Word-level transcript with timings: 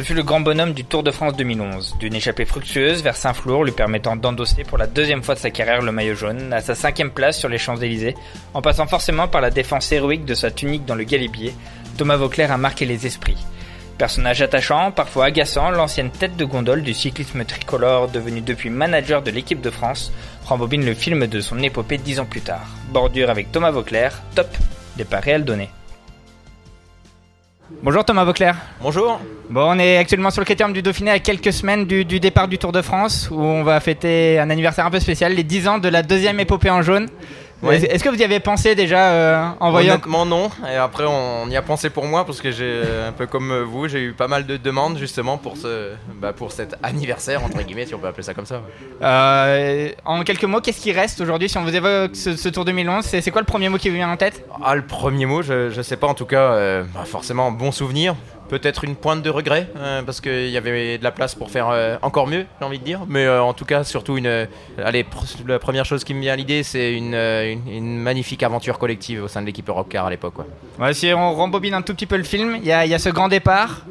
Ce 0.00 0.04
fut 0.06 0.14
le 0.14 0.22
grand 0.22 0.40
bonhomme 0.40 0.72
du 0.72 0.86
Tour 0.86 1.02
de 1.02 1.10
France 1.10 1.36
2011, 1.36 1.96
d'une 2.00 2.14
échappée 2.14 2.46
fructueuse 2.46 3.02
vers 3.02 3.16
Saint-Flour 3.16 3.64
lui 3.64 3.72
permettant 3.72 4.16
d'endosser 4.16 4.64
pour 4.64 4.78
la 4.78 4.86
deuxième 4.86 5.22
fois 5.22 5.34
de 5.34 5.40
sa 5.40 5.50
carrière 5.50 5.82
le 5.82 5.92
maillot 5.92 6.14
jaune, 6.14 6.54
à 6.54 6.62
sa 6.62 6.74
cinquième 6.74 7.10
place 7.10 7.38
sur 7.38 7.50
les 7.50 7.58
Champs-Élysées, 7.58 8.14
en 8.54 8.62
passant 8.62 8.86
forcément 8.86 9.28
par 9.28 9.42
la 9.42 9.50
défense 9.50 9.92
héroïque 9.92 10.24
de 10.24 10.32
sa 10.32 10.50
tunique 10.50 10.86
dans 10.86 10.94
le 10.94 11.04
galibier, 11.04 11.52
Thomas 11.98 12.16
Vauclair 12.16 12.50
a 12.50 12.56
marqué 12.56 12.86
les 12.86 13.06
esprits. 13.06 13.44
Personnage 13.98 14.40
attachant, 14.40 14.90
parfois 14.90 15.26
agaçant, 15.26 15.68
l'ancienne 15.68 16.10
tête 16.10 16.38
de 16.38 16.46
gondole 16.46 16.80
du 16.80 16.94
cyclisme 16.94 17.44
tricolore, 17.44 18.08
devenu 18.08 18.40
depuis 18.40 18.70
manager 18.70 19.20
de 19.20 19.30
l'équipe 19.30 19.60
de 19.60 19.68
France, 19.68 20.12
rembobine 20.46 20.86
le 20.86 20.94
film 20.94 21.26
de 21.26 21.40
son 21.42 21.58
épopée 21.58 21.98
dix 21.98 22.20
ans 22.20 22.24
plus 22.24 22.40
tard. 22.40 22.68
Bordure 22.88 23.28
avec 23.28 23.52
Thomas 23.52 23.70
Vauclair, 23.70 24.22
top, 24.34 24.48
départ 24.96 25.24
réel 25.24 25.44
donné. 25.44 25.68
Bonjour 27.78 28.04
Thomas 28.04 28.24
Vauclair. 28.24 28.56
Bonjour. 28.82 29.20
Bon, 29.48 29.72
on 29.74 29.78
est 29.78 29.96
actuellement 29.96 30.30
sur 30.30 30.42
le 30.42 30.44
critérium 30.44 30.74
du 30.74 30.82
Dauphiné 30.82 31.12
à 31.12 31.18
quelques 31.18 31.52
semaines 31.52 31.86
du, 31.86 32.04
du 32.04 32.20
départ 32.20 32.46
du 32.46 32.58
Tour 32.58 32.72
de 32.72 32.82
France, 32.82 33.30
où 33.30 33.40
on 33.40 33.62
va 33.62 33.80
fêter 33.80 34.38
un 34.38 34.50
anniversaire 34.50 34.84
un 34.84 34.90
peu 34.90 35.00
spécial, 35.00 35.32
les 35.32 35.44
10 35.44 35.68
ans 35.68 35.78
de 35.78 35.88
la 35.88 36.02
deuxième 36.02 36.38
épopée 36.40 36.68
en 36.68 36.82
jaune. 36.82 37.08
Est-ce 37.68 37.84
est-ce 37.86 38.04
que 38.04 38.08
vous 38.08 38.16
y 38.18 38.24
avez 38.24 38.40
pensé 38.40 38.74
déjà 38.74 39.10
euh, 39.10 39.48
en 39.60 39.70
voyant 39.70 39.94
Honnêtement 39.94 40.24
non. 40.24 40.50
Et 40.70 40.76
après 40.76 41.04
on 41.06 41.46
y 41.48 41.56
a 41.56 41.62
pensé 41.62 41.90
pour 41.90 42.06
moi 42.06 42.24
parce 42.24 42.40
que 42.40 42.50
j'ai 42.50 42.80
un 43.06 43.12
peu 43.12 43.26
comme 43.26 43.62
vous, 43.62 43.86
j'ai 43.88 44.00
eu 44.00 44.12
pas 44.12 44.28
mal 44.28 44.46
de 44.46 44.56
demandes 44.56 44.96
justement 44.98 45.36
pour 45.36 45.56
ce, 45.56 45.90
bah, 46.14 46.32
pour 46.32 46.52
cet 46.52 46.76
anniversaire 46.82 47.44
entre 47.44 47.62
guillemets 47.62 47.86
si 47.86 47.94
on 47.94 47.98
peut 47.98 48.06
appeler 48.08 48.22
ça 48.22 48.34
comme 48.34 48.46
ça. 48.46 48.62
Euh, 49.02 49.88
En 50.04 50.22
quelques 50.22 50.44
mots, 50.44 50.60
qu'est-ce 50.60 50.80
qui 50.80 50.92
reste 50.92 51.20
aujourd'hui 51.20 51.48
si 51.48 51.58
on 51.58 51.62
vous 51.64 51.74
évoque 51.74 52.14
ce, 52.16 52.36
ce 52.36 52.48
Tour 52.48 52.64
2011 52.64 53.04
C'est 53.04 53.20
c'est 53.20 53.30
quoi 53.30 53.42
le 53.42 53.46
premier 53.46 53.68
mot 53.68 53.78
qui 53.78 53.88
vous 53.88 53.96
vient 53.96 54.10
en 54.10 54.16
tête? 54.16 54.44
Ah 54.64 54.74
le 54.74 54.82
premier 54.82 55.26
mot, 55.26 55.42
je, 55.42 55.70
je 55.70 55.82
sais 55.82 55.96
pas 55.96 56.06
en 56.06 56.14
tout 56.14 56.26
cas, 56.26 56.52
euh, 56.52 56.84
bah, 56.94 57.04
forcément 57.04 57.50
bon 57.52 57.72
souvenir. 57.72 58.14
Peut-être 58.50 58.84
une 58.84 58.96
pointe 58.96 59.22
de 59.22 59.30
regret 59.30 59.68
euh, 59.76 60.02
parce 60.02 60.20
qu'il 60.20 60.48
y 60.50 60.56
avait 60.56 60.98
de 60.98 61.04
la 61.04 61.12
place 61.12 61.34
pour 61.36 61.50
faire 61.50 61.68
euh, 61.70 61.96
encore 62.02 62.26
mieux, 62.26 62.46
j'ai 62.58 62.66
envie 62.66 62.78
de 62.80 62.84
dire. 62.84 63.00
Mais 63.08 63.24
euh, 63.24 63.40
en 63.42 63.52
tout 63.54 63.64
cas, 63.64 63.84
surtout 63.84 64.16
une. 64.18 64.46
allez, 64.84 65.04
pr- 65.04 65.46
la 65.46 65.58
première 65.60 65.84
chose 65.84 66.02
qui 66.04 66.14
me 66.14 66.20
vient 66.20 66.32
à 66.32 66.36
l'idée, 66.36 66.62
c'est 66.64 66.92
une, 66.92 67.14
une, 67.14 67.68
une 67.68 67.96
magnifique 67.98 68.42
aventure 68.42 68.78
collective 68.78 69.22
au 69.22 69.28
sein 69.28 69.40
de 69.40 69.46
l'équipe 69.46 69.68
Europcar 69.68 70.06
à 70.06 70.10
l'époque. 70.10 70.34
Ouais, 70.80 70.92
Si 70.94 71.12
on 71.14 71.32
rembobine 71.34 71.74
un 71.74 71.82
tout 71.82 71.94
petit 71.94 72.06
peu 72.06 72.16
le 72.16 72.24
film, 72.24 72.56
il 72.60 72.66
y 72.66 72.72
a, 72.72 72.84
il 72.84 72.90
y 72.90 72.94
a 72.94 72.98
ce 72.98 73.08
grand 73.08 73.28
départ, 73.28 73.82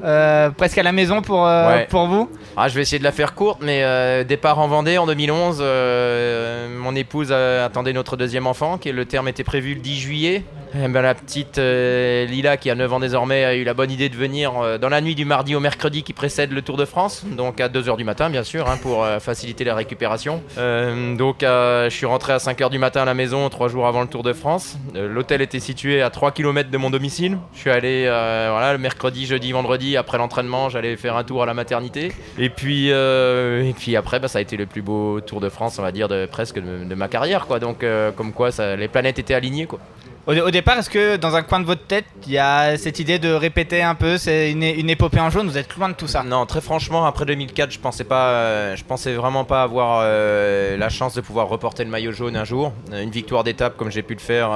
presque 0.58 0.78
à 0.78 0.84
la 0.84 0.92
maison 0.92 1.22
pour, 1.22 1.44
Ouais. 1.44 1.88
pour 1.90 2.08
vous. 2.08 2.30
Ah, 2.58 2.68
je 2.68 2.76
vais 2.76 2.82
essayer 2.82 3.00
de 3.00 3.04
la 3.06 3.12
faire 3.14 3.36
courte, 3.36 3.60
mais 3.64 4.26
départ 4.26 4.60
en 4.60 4.68
Vendée 4.68 4.98
en 4.98 5.06
2011. 5.08 5.60
euh, 5.62 6.68
mon 6.78 6.96
épouse 6.96 7.32
attendait 7.32 7.94
notre 7.94 8.18
deuxième 8.18 8.48
enfant, 8.48 8.78
qui 8.78 8.92
le 8.92 9.06
terme 9.06 9.28
était 9.30 9.44
prévu 9.44 9.76
le 9.76 9.80
10 9.82 10.00
juillet. 10.00 10.44
Eh 10.76 10.88
ben, 10.88 11.02
la 11.02 11.16
petite 11.16 11.58
euh, 11.58 12.26
Lila, 12.26 12.58
qui 12.58 12.70
a 12.70 12.76
9 12.76 12.94
ans 12.94 13.00
désormais, 13.00 13.44
a 13.44 13.56
eu 13.56 13.64
la 13.64 13.74
bonne 13.74 13.90
idée 13.90 14.08
de 14.08 14.16
venir 14.16 14.54
euh, 14.58 14.78
dans 14.78 14.90
la 14.90 15.02
nuit 15.02 15.16
du 15.16 15.26
mardi 15.26 15.56
au 15.56 15.60
mercredi 15.60 16.04
qui 16.04 16.14
précède 16.14 16.52
le 16.52 16.62
Tour 16.62 16.78
de 16.78 16.86
France, 16.86 17.26
donc 17.26 17.60
à 17.60 17.70
2h 17.70 17.98
du 17.98 18.04
matin, 18.04 18.30
bien 18.30 18.44
sûr, 18.44 18.70
hein, 18.70 18.78
pour 18.80 19.04
euh, 19.04 19.20
faciliter 19.20 19.64
la 19.64 19.74
récupération. 19.74 20.44
Donc, 20.58 21.38
je 21.42 21.90
suis 21.90 22.06
rentré 22.06 22.34
à 22.34 22.38
5h 22.38 22.70
du 22.70 22.78
matin 22.78 23.02
à 23.02 23.06
la 23.06 23.16
maison, 23.16 23.50
trois 23.50 23.68
jours 23.68 23.88
avant 23.88 24.02
le 24.02 24.08
Tour 24.08 24.22
de 24.22 24.34
France. 24.34 24.78
L'hôtel 24.94 25.42
était 25.42 25.60
situé 25.60 26.02
à 26.02 26.10
3 26.10 26.32
km 26.32 26.70
de 26.70 26.78
mon 26.78 26.90
domicile. 26.90 27.38
Je 27.54 27.60
suis 27.60 27.70
allé, 27.72 28.04
voilà, 28.06 28.74
le 28.74 28.80
mercredi, 28.80 29.26
jeudi, 29.26 29.52
vendredi, 29.52 29.98
après 29.98 30.18
l'entraînement, 30.18 30.70
j'allais 30.70 30.96
faire 30.98 31.16
un 31.16 31.24
tour 31.24 31.44
à 31.44 31.46
la 31.46 31.54
maternité. 31.54 32.12
Et 32.38 32.50
puis, 32.50 32.90
et 32.90 33.74
puis 33.78 33.96
après, 33.96 34.20
bah, 34.20 34.28
ça 34.28 34.40
a 34.40 34.42
été 34.42 34.58
le 34.58 34.66
plus 34.66 34.82
beau 34.82 35.20
Tour 35.22 35.40
de 35.40 35.50
France, 35.50 35.80
on 35.80 35.82
va 35.82 35.92
dire, 35.92 36.08
de, 36.08 36.26
presque 36.26 36.60
de, 36.60 36.96
ma 36.96 37.08
carrière, 37.08 37.48
quoi. 37.48 37.60
Donc, 37.60 37.86
comme 38.16 38.34
quoi, 38.34 38.50
les 38.78 38.88
planètes 38.88 39.20
étaient 39.20 39.34
alignées, 39.34 39.66
quoi. 39.66 39.80
Au, 40.28 40.52
départ, 40.52 40.78
est-ce 40.78 40.90
que 40.90 41.16
dans 41.16 41.36
un 41.36 41.42
coin 41.42 41.60
de 41.60 41.66
votre 41.66 41.86
tête, 41.88 42.06
il 42.28 42.34
y 42.34 42.38
a 42.38 42.78
cette 42.78 43.00
idée 43.00 43.18
de 43.18 43.32
répéter 43.32 43.82
un 43.82 43.96
peu 43.96 44.18
C'est 44.18 44.52
une, 44.52 44.64
épopée 44.64 45.20
en 45.20 45.32
jaune, 45.32 45.48
vous 45.48 45.58
êtes 45.58 45.76
loin 45.76 45.90
de 45.90 45.96
tout 45.96 46.08
ça? 46.08 46.22
Non, 46.22 46.46
très 46.46 46.62
franchement, 46.62 47.06
après 47.06 47.26
2004, 47.26 47.72
je 47.72 47.80
pensais 47.80 48.04
pas, 48.04 48.30
euh, 48.30 48.76
je 48.76 48.84
pensais 48.84 49.16
vraiment 49.16 49.44
pas 49.44 49.64
avoir 49.64 50.02
euh, 50.04 50.78
la 50.78 50.90
chance 50.90 51.16
de 51.16 51.22
pouvoir 51.22 51.48
reporter 51.48 51.84
le 51.84 51.90
maillot 51.90 52.12
jaune 52.12 52.36
un 52.36 52.44
jour, 52.44 52.74
Euh, 52.92 53.02
une 53.02 53.10
victoire 53.10 53.44
d'étape 53.44 53.76
comme 53.76 53.90
j'ai 53.90 54.04
pu 54.04 54.14
le 54.14 54.20
faire 54.20 54.52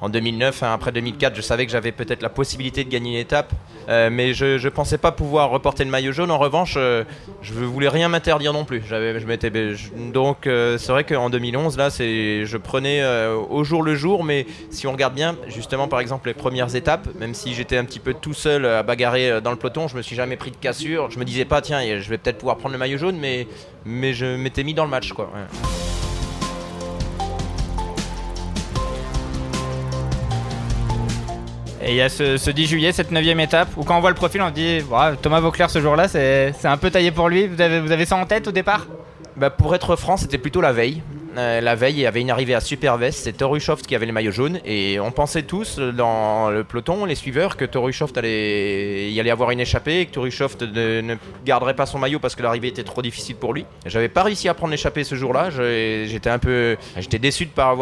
en 0.00 0.08
2009. 0.08 0.62
hein. 0.62 0.72
Après 0.72 0.92
2004, 0.92 1.34
je 1.34 1.40
savais 1.40 1.66
que 1.66 1.72
j'avais 1.72 1.92
peut-être 1.92 2.22
la 2.22 2.28
possibilité 2.28 2.84
de 2.84 2.90
gagner 2.90 3.12
une 3.12 3.16
étape, 3.20 3.52
euh, 3.88 4.10
mais 4.10 4.34
je, 4.34 4.58
je 4.58 4.68
pensais 4.68 4.98
pas 4.98 5.12
pouvoir 5.12 5.50
reporter 5.50 5.84
le 5.84 5.90
maillot 5.90 6.12
jaune. 6.12 6.30
En 6.30 6.38
revanche, 6.38 6.74
euh, 6.76 7.04
je 7.42 7.52
voulais 7.52 7.88
rien 7.88 8.08
m'interdire 8.08 8.52
non 8.52 8.64
plus. 8.64 8.82
Donc 10.12 10.46
euh, 10.46 10.78
c'est 10.78 10.92
vrai 10.92 11.04
qu'en 11.04 11.30
2011, 11.30 11.76
là, 11.78 11.88
je 11.88 12.56
prenais 12.56 13.00
euh, 13.02 13.34
au 13.36 13.64
jour 13.64 13.82
le 13.82 13.94
jour, 13.94 14.24
mais 14.24 14.46
si 14.70 14.86
on 14.86 14.92
regarde 14.92 15.14
bien, 15.14 15.36
justement, 15.48 15.88
par 15.88 16.00
exemple, 16.00 16.28
les 16.28 16.34
premières 16.34 16.74
étapes, 16.74 17.08
même 17.18 17.34
si 17.34 17.54
j'étais 17.54 17.76
un 17.76 17.84
petit 17.84 18.00
peu 18.00 18.14
tout 18.14 18.34
seul 18.34 18.66
à 18.66 18.82
bagarrer 18.82 19.40
dans 19.40 19.50
le 19.50 19.56
peloton, 19.56 19.88
je 19.88 19.96
me 19.96 20.02
suis 20.02 20.16
jamais 20.16 20.36
pris 20.36 20.50
de 20.50 20.56
cassure. 20.56 21.10
Je 21.10 21.18
me 21.18 21.24
disais 21.24 21.44
pas, 21.44 21.60
tiens, 21.60 21.80
je 22.00 22.08
vais 22.10 22.18
peut-être 22.18 22.38
pouvoir 22.38 22.56
prendre 22.56 22.72
le 22.72 22.78
maillot 22.78 22.98
jaune, 22.98 23.16
mais, 23.18 23.46
je 24.12 24.36
m'étais 24.36 24.64
mis 24.64 24.74
dans 24.74 24.84
le 24.84 24.90
match, 24.90 25.12
quoi. 25.12 25.30
Et 31.88 31.90
il 31.90 31.94
y 31.94 32.02
a 32.02 32.08
ce, 32.08 32.36
ce 32.36 32.50
10 32.50 32.66
juillet, 32.66 32.90
cette 32.90 33.12
9 33.12 33.24
étape, 33.38 33.68
où 33.76 33.84
quand 33.84 33.96
on 33.96 34.00
voit 34.00 34.10
le 34.10 34.16
profil, 34.16 34.42
on 34.42 34.48
se 34.48 34.52
dit 34.52 34.80
Thomas 35.22 35.38
Vauclair 35.38 35.70
ce 35.70 35.80
jour-là, 35.80 36.08
c'est 36.08 36.52
c'est 36.58 36.66
un 36.66 36.76
peu 36.76 36.90
taillé 36.90 37.12
pour 37.12 37.28
lui. 37.28 37.46
Vous 37.46 37.60
avez, 37.60 37.78
vous 37.78 37.92
avez 37.92 38.04
ça 38.04 38.16
en 38.16 38.26
tête 38.26 38.48
au 38.48 38.50
départ? 38.50 38.88
Bah, 39.36 39.50
pour 39.50 39.72
être 39.72 39.94
franc, 39.94 40.16
c'était 40.16 40.38
plutôt 40.38 40.60
la 40.60 40.72
veille. 40.72 41.00
Euh, 41.38 41.60
la 41.60 41.74
veille, 41.74 41.94
il 41.94 42.00
y 42.00 42.06
avait 42.06 42.20
une 42.20 42.30
arrivée 42.30 42.54
à 42.54 42.60
Supervest, 42.60 43.24
c'est 43.24 43.32
Torushoft 43.32 43.86
qui 43.86 43.94
avait 43.94 44.06
le 44.06 44.12
maillot 44.12 44.32
jaune, 44.32 44.60
et 44.64 44.98
on 45.00 45.10
pensait 45.10 45.42
tous 45.42 45.78
euh, 45.78 45.92
dans 45.92 46.50
le 46.50 46.64
peloton, 46.64 47.04
les 47.04 47.14
suiveurs, 47.14 47.56
que 47.56 47.64
Torushoft 47.64 48.16
allait 48.16 49.10
y 49.10 49.20
allait 49.20 49.30
avoir 49.30 49.50
une 49.50 49.60
échappée, 49.60 50.06
que 50.06 50.12
Torushoft 50.12 50.62
ne, 50.62 51.00
ne 51.00 51.14
garderait 51.44 51.74
pas 51.74 51.86
son 51.86 51.98
maillot 51.98 52.18
parce 52.18 52.34
que 52.34 52.42
l'arrivée 52.42 52.68
était 52.68 52.84
trop 52.84 53.02
difficile 53.02 53.36
pour 53.36 53.52
lui. 53.52 53.66
J'avais 53.84 54.08
pas 54.08 54.22
réussi 54.22 54.48
à 54.48 54.54
prendre 54.54 54.70
l'échappée 54.70 55.04
ce 55.04 55.14
jour-là, 55.14 55.50
j'étais 55.50 56.30
un 56.30 56.38
peu, 56.38 56.76
déçu 57.20 57.46
de 57.46 57.50
pas 57.50 57.74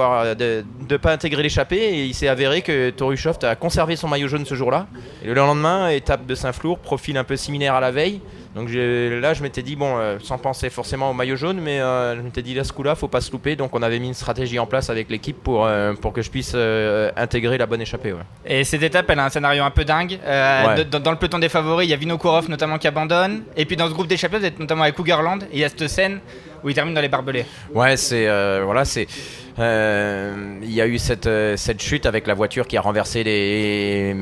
pas 1.02 1.12
intégrer 1.12 1.42
l'échappée, 1.42 1.76
et 1.76 2.04
il 2.04 2.14
s'est 2.14 2.28
avéré 2.28 2.62
que 2.62 2.90
Torushoft 2.90 3.44
a 3.44 3.56
conservé 3.56 3.96
son 3.96 4.08
maillot 4.08 4.28
jaune 4.28 4.46
ce 4.46 4.54
jour-là. 4.54 4.86
Le 5.24 5.34
lendemain, 5.34 5.88
étape 5.88 6.26
de 6.26 6.34
Saint-Flour, 6.34 6.78
profil 6.78 7.16
un 7.16 7.24
peu 7.24 7.36
similaire 7.36 7.74
à 7.74 7.80
la 7.80 7.90
veille. 7.90 8.20
Donc 8.54 8.68
là, 8.68 9.34
je 9.34 9.42
m'étais 9.42 9.62
dit, 9.62 9.74
bon, 9.74 9.96
euh, 9.98 10.18
sans 10.22 10.38
penser 10.38 10.70
forcément 10.70 11.10
au 11.10 11.12
maillot 11.12 11.34
jaune, 11.34 11.60
mais 11.60 11.80
euh, 11.80 12.14
je 12.16 12.20
m'étais 12.20 12.42
dit, 12.42 12.54
là, 12.54 12.62
ce 12.62 12.72
coup-là, 12.72 12.94
faut 12.94 13.08
pas 13.08 13.20
se 13.20 13.32
louper. 13.32 13.56
Donc 13.56 13.74
on 13.74 13.82
avait 13.82 13.98
mis 13.98 14.06
une 14.08 14.14
stratégie 14.14 14.58
en 14.60 14.66
place 14.66 14.90
avec 14.90 15.10
l'équipe 15.10 15.36
pour, 15.42 15.66
euh, 15.66 15.92
pour 15.94 16.12
que 16.12 16.22
je 16.22 16.30
puisse 16.30 16.52
euh, 16.54 17.10
intégrer 17.16 17.58
la 17.58 17.66
bonne 17.66 17.80
échappée. 17.80 18.12
ouais. 18.12 18.20
Et 18.46 18.62
cette 18.62 18.82
étape, 18.82 19.10
elle 19.10 19.18
a 19.18 19.24
un 19.24 19.28
scénario 19.30 19.64
un 19.64 19.70
peu 19.70 19.84
dingue. 19.84 20.18
Ouais. 20.24 20.84
dans, 20.84 21.00
dans 21.00 21.10
le 21.10 21.16
peloton 21.16 21.40
des 21.40 21.48
favoris, 21.48 21.86
il 21.86 21.90
y 21.90 21.94
a 21.94 21.96
Vinokourov 21.96 22.48
notamment 22.48 22.78
qui 22.78 22.86
abandonne. 22.86 23.42
Et 23.56 23.64
puis 23.64 23.76
dans 23.76 23.88
ce 23.88 23.92
groupe 23.92 24.06
d'échappés, 24.06 24.38
vous 24.38 24.44
êtes 24.44 24.60
notamment 24.60 24.84
avec 24.84 24.94
Cougarland. 24.94 25.42
Et 25.50 25.54
il 25.54 25.58
y 25.58 25.64
a 25.64 25.68
cette 25.68 25.88
scène 25.88 26.20
où 26.62 26.68
il 26.68 26.74
termine 26.74 26.94
dans 26.94 27.00
les 27.00 27.08
barbelés. 27.08 27.46
Ouais, 27.74 27.96
c'est 27.96 28.26
voilà, 28.62 28.84
c'est 28.84 29.08
il 29.58 30.72
y 30.72 30.80
a 30.80 30.86
eu 30.86 30.98
cette, 30.98 31.26
euh, 31.26 31.56
cette 31.56 31.80
chute 31.80 32.06
avec 32.06 32.26
la 32.26 32.34
voiture 32.34 32.66
qui 32.66 32.76
a 32.76 32.80
renversé 32.80 33.22
les 33.22 34.14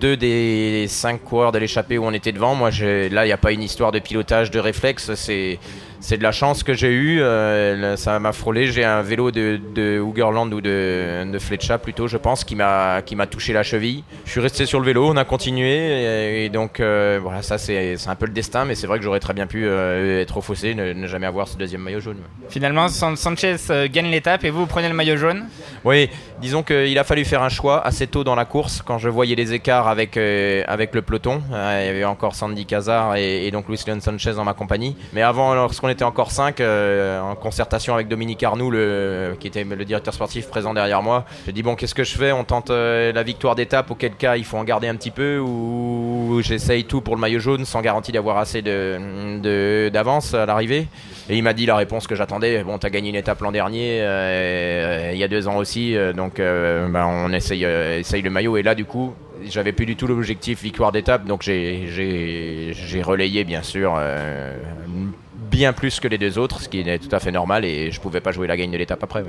deux 0.00 0.16
des 0.16 0.86
cinq 0.88 1.22
coureurs 1.22 1.52
de 1.52 1.58
l'échappée 1.58 1.98
où 1.98 2.04
on 2.04 2.12
était 2.12 2.32
devant. 2.32 2.54
Moi, 2.54 2.70
là, 2.70 3.24
il 3.24 3.28
n'y 3.28 3.32
a 3.32 3.36
pas 3.36 3.52
une 3.52 3.62
histoire 3.62 3.92
de 3.92 3.98
pilotage, 3.98 4.50
de 4.50 4.58
réflexe. 4.58 5.14
C'est 5.14 5.58
c'est 6.02 6.16
de 6.16 6.22
la 6.22 6.32
chance 6.32 6.62
que 6.62 6.72
j'ai 6.72 6.90
eue. 6.90 7.20
euh, 7.20 7.94
ça 7.96 8.18
m'a 8.18 8.32
frôlé. 8.32 8.68
J'ai 8.68 8.84
un 8.84 9.02
vélo 9.02 9.30
de, 9.30 9.60
de 9.74 10.00
Hoogerland 10.00 10.50
ou 10.54 10.62
de, 10.62 11.30
de 11.30 11.38
Fletcher 11.38 11.76
plutôt, 11.82 12.08
je 12.08 12.16
pense, 12.16 12.42
qui 12.42 12.56
m'a 12.56 13.02
qui 13.02 13.16
m'a 13.16 13.26
touché 13.26 13.52
la 13.52 13.62
cheville. 13.62 14.02
Je 14.24 14.30
suis 14.30 14.40
resté 14.40 14.64
sur 14.64 14.80
le 14.80 14.86
vélo, 14.86 15.08
on 15.10 15.16
a 15.18 15.26
continué 15.26 16.44
et, 16.44 16.48
donc 16.48 16.80
euh, 16.80 17.20
voilà, 17.22 17.42
ça 17.42 17.58
c'est 17.58 17.96
un 18.06 18.14
peu 18.14 18.24
le 18.24 18.32
destin, 18.32 18.64
mais 18.64 18.74
c'est 18.74 18.86
vrai 18.86 18.96
que 18.96 19.04
j'aurais 19.04 19.20
très 19.20 19.34
bien 19.34 19.46
pu 19.46 19.66
euh, 19.66 20.22
être 20.22 20.38
au 20.38 20.40
fossé, 20.40 20.74
ne, 20.74 21.06
jamais 21.06 21.26
avoir 21.26 21.48
ce 21.48 21.58
deuxième 21.58 21.82
maillot 21.82 22.00
jaune. 22.00 22.16
Finalement, 22.48 22.88
San- 22.88 23.16
Sanchez 23.16 23.56
euh, 23.68 23.86
gagne 23.92 24.10
l'étape 24.10 24.44
et 24.44 24.50
vous, 24.50 24.60
vous 24.60 24.66
prenez 24.66 24.79
le 24.88 24.94
maillot 24.94 25.16
jaune. 25.16 25.44
Oui, 25.84 26.10
disons 26.40 26.62
qu'il 26.62 26.98
a 26.98 27.04
fallu 27.04 27.24
faire 27.24 27.42
un 27.42 27.48
choix 27.48 27.84
assez 27.86 28.06
tôt 28.06 28.22
dans 28.24 28.34
la 28.34 28.44
course 28.44 28.82
quand 28.84 28.98
je 28.98 29.08
voyais 29.08 29.34
les 29.34 29.52
écarts 29.54 29.88
avec, 29.88 30.16
euh, 30.16 30.62
avec 30.66 30.94
le 30.94 31.02
peloton. 31.02 31.42
Euh, 31.52 31.80
il 31.82 31.86
y 31.86 31.88
avait 31.90 32.04
encore 32.04 32.34
Sandy 32.34 32.66
Cazard 32.66 33.16
et, 33.16 33.50
donc 33.50 33.68
Luis 33.68 33.80
Leon 33.86 34.00
Sanchez 34.00 34.32
dans 34.32 34.44
ma 34.44 34.54
compagnie. 34.54 34.96
Mais 35.12 35.22
avant, 35.22 35.54
lorsqu'on 35.54 35.88
était 35.88 36.04
encore 36.04 36.30
5, 36.30 36.60
en 36.60 37.34
concertation 37.34 37.94
avec 37.94 38.08
Dominique 38.08 38.42
Arnoux, 38.42 38.70
le, 38.70 39.36
qui 39.40 39.46
était 39.46 39.64
le 39.64 39.84
directeur 39.84 40.12
sportif 40.14 40.48
présent 40.48 40.74
derrière 40.74 41.02
moi, 41.02 41.24
j'ai 41.46 41.52
dit 41.52 41.62
bon, 41.62 41.74
qu'est-ce 41.76 41.94
que 41.94 42.04
je 42.04 42.16
fais? 42.16 42.32
On 42.32 42.44
tente 42.44 42.70
euh, 42.70 43.12
la 43.12 43.22
victoire 43.22 43.54
d'étape, 43.54 43.90
auquel 43.90 44.12
cas 44.14 44.36
il 44.36 44.44
faut 44.44 44.56
en 44.58 44.64
garder 44.64 44.88
un 44.88 44.96
petit 44.96 45.10
peu, 45.10 45.38
ou 45.38 46.40
j'essaye 46.42 46.84
tout 46.84 47.00
pour 47.00 47.14
le 47.14 47.20
maillot 47.20 47.40
jaune 47.40 47.64
sans 47.64 47.80
garantie 47.80 48.12
d'avoir 48.12 48.38
assez 48.38 48.62
de- 48.62 49.40
de- 49.40 49.90
d'avance 49.92 50.34
à 50.34 50.46
l'arrivée. 50.46 50.86
Et 51.28 51.36
il 51.36 51.42
m'a 51.42 51.52
dit 51.52 51.64
la 51.66 51.76
réponse 51.76 52.06
que 52.06 52.14
j'attendais. 52.16 52.64
Bon, 52.64 52.78
t'as 52.78 52.90
gagné 52.90 53.10
une 53.10 53.14
étape 53.16 53.40
l'an 53.40 53.52
dernier, 53.52 53.98
euh, 54.00 54.69
il 55.12 55.18
y 55.18 55.24
a 55.24 55.28
deux 55.28 55.48
ans 55.48 55.56
aussi, 55.56 55.96
euh, 55.96 56.12
donc 56.12 56.38
euh, 56.40 56.88
bah, 56.88 57.06
on 57.06 57.32
essaye, 57.32 57.64
euh, 57.64 58.02
le 58.22 58.30
maillot. 58.30 58.56
Et 58.56 58.62
là, 58.62 58.74
du 58.74 58.84
coup, 58.84 59.14
j'avais 59.48 59.72
plus 59.72 59.86
du 59.86 59.96
tout 59.96 60.06
l'objectif 60.06 60.62
victoire 60.62 60.92
d'étape, 60.92 61.24
donc 61.26 61.42
j'ai- 61.42 61.84
relayé, 63.02 63.44
bien 63.44 63.62
sûr, 63.62 63.94
euh, 63.98 64.56
bien 65.50 65.72
plus 65.72 66.00
que 66.00 66.08
les 66.08 66.18
deux 66.18 66.38
autres, 66.38 66.60
ce 66.60 66.68
qui 66.68 66.80
est 66.80 66.98
tout 66.98 67.14
à 67.14 67.20
fait 67.20 67.32
normal, 67.32 67.64
et 67.64 67.90
je 67.90 68.00
pouvais 68.00 68.20
pas 68.20 68.32
jouer 68.32 68.46
la 68.46 68.56
gagne 68.56 68.70
de 68.70 68.76
l'étape 68.78 69.02
après. 69.02 69.24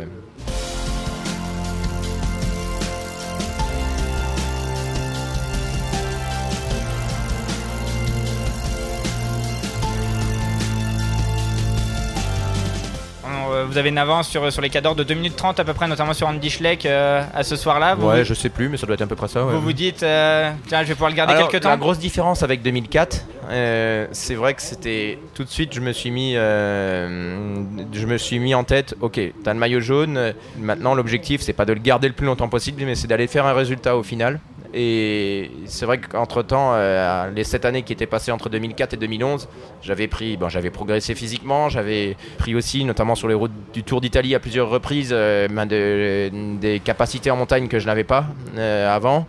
Vous 13.71 13.77
avez 13.77 13.87
une 13.87 13.97
avance 13.97 14.27
sur, 14.27 14.51
sur 14.51 14.61
les 14.61 14.69
cadors 14.69 14.95
de 14.95 15.03
2 15.05 15.13
minutes 15.13 15.37
30 15.37 15.61
à 15.61 15.63
peu 15.63 15.73
près, 15.73 15.87
notamment 15.87 16.13
sur 16.13 16.27
Andy 16.27 16.49
Schleck 16.49 16.85
euh, 16.85 17.23
à 17.33 17.41
ce 17.43 17.55
soir-là. 17.55 17.95
Ouais, 17.95 18.17
vous, 18.19 18.23
je 18.25 18.33
sais 18.33 18.49
plus, 18.49 18.67
mais 18.67 18.75
ça 18.75 18.85
doit 18.85 18.95
être 18.95 19.01
à 19.03 19.07
peu 19.07 19.15
près 19.15 19.29
ça. 19.29 19.45
ouais. 19.45 19.53
vous 19.53 19.61
vous 19.61 19.71
dites, 19.71 20.03
euh, 20.03 20.51
tiens, 20.67 20.83
je 20.83 20.89
vais 20.89 20.93
pouvoir 20.93 21.09
le 21.09 21.15
garder 21.15 21.35
Alors, 21.35 21.47
quelques 21.47 21.63
La 21.63 21.71
temps. 21.71 21.77
grosse 21.77 21.97
différence 21.97 22.43
avec 22.43 22.61
2004, 22.63 23.25
euh, 23.49 24.07
c'est 24.11 24.35
vrai 24.35 24.55
que 24.55 24.61
c'était 24.61 25.19
tout 25.33 25.45
de 25.45 25.49
suite, 25.49 25.73
je 25.73 25.79
me 25.79 25.93
suis 25.93 26.11
mis, 26.11 26.33
je 26.33 28.05
me 28.05 28.17
suis 28.17 28.39
mis 28.39 28.53
en 28.53 28.65
tête. 28.65 28.93
Ok, 28.99 29.21
t'as 29.41 29.53
le 29.53 29.59
maillot 29.59 29.79
jaune. 29.79 30.33
Maintenant, 30.59 30.93
l'objectif, 30.93 31.39
c'est 31.39 31.53
pas 31.53 31.63
de 31.63 31.71
le 31.71 31.79
garder 31.79 32.09
le 32.09 32.13
plus 32.13 32.25
longtemps 32.25 32.49
possible, 32.49 32.83
mais 32.85 32.95
c'est 32.95 33.07
d'aller 33.07 33.27
faire 33.27 33.45
un 33.45 33.53
résultat 33.53 33.95
au 33.95 34.03
final. 34.03 34.41
Et 34.73 35.51
c'est 35.65 35.85
vrai 35.85 35.99
qu'entre 35.99 36.43
temps, 36.43 36.73
les 37.35 37.43
7 37.43 37.65
années 37.65 37.83
qui 37.83 37.93
étaient 37.93 38.05
passées 38.05 38.31
entre 38.31 38.49
2004 38.49 38.93
et 38.93 38.97
2011, 38.97 39.47
j'avais 39.81 40.07
pris, 40.07 40.37
bon, 40.37 40.49
j'avais 40.49 40.69
progressé 40.69 41.13
physiquement, 41.15 41.69
j'avais 41.69 42.15
pris 42.37 42.55
aussi, 42.55 42.85
notamment 42.85 43.15
sur 43.15 43.27
les 43.27 43.33
routes 43.33 43.51
du 43.73 43.83
Tour 43.83 44.01
d'Italie 44.01 44.33
à 44.35 44.39
plusieurs 44.39 44.69
reprises, 44.69 45.09
euh, 45.11 45.47
ben, 45.49 45.65
de- 45.65 46.29
des 46.59 46.79
capacités 46.79 47.31
en 47.31 47.35
montagne 47.37 47.67
que 47.67 47.79
je 47.79 47.85
n'avais 47.85 48.03
pas 48.05 48.25
euh, 48.57 48.95
avant. 48.95 49.25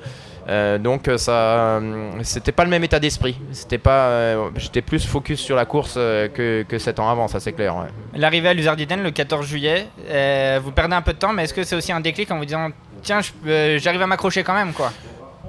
Euh, 0.49 0.77
donc 0.77 1.07
euh, 1.07 1.19
ça, 1.19 1.33
euh, 1.79 2.11
c'était 2.23 2.51
pas 2.51 2.65
le 2.65 2.71
même 2.71 2.83
état 2.83 2.99
d'esprit. 2.99 3.37
C'était 3.53 3.79
pas, 3.79 4.07
euh, 4.09 4.51
j'étais 4.57 4.83
plus 4.83 5.07
focus 5.07 5.39
sur 5.41 5.55
la 5.55 5.65
course 5.67 5.95
euh, 5.97 6.27
que, 6.29 6.65
que 6.69 6.79
7 6.79 6.99
ans 6.99 7.09
avant, 7.09 7.29
ça 7.29 7.39
c'est 7.39 7.53
clair. 7.53 7.77
L'arrivée 8.17 8.49
à 8.49 8.55
Luzardiden 8.55 9.03
le 9.05 9.13
14 9.13 9.47
juillet, 9.47 9.87
euh, 10.11 10.59
vous 10.63 10.73
perdez 10.73 10.95
un 10.97 11.03
peu 11.03 11.13
de 11.13 11.19
temps, 11.19 11.33
mais 11.33 11.45
est-ce 11.45 11.55
que 11.55 11.63
c'est 11.63 11.77
aussi 11.77 11.93
un 11.93 12.01
déclic 12.01 12.29
en 12.33 12.39
vous 12.39 12.45
disant, 12.45 12.71
tiens, 13.03 13.21
euh, 13.47 13.79
j'arrive 13.79 14.03
à 14.03 14.07
m'accrocher 14.09 14.43
quand 14.43 14.55
même, 14.55 14.73
quoi? 14.73 14.93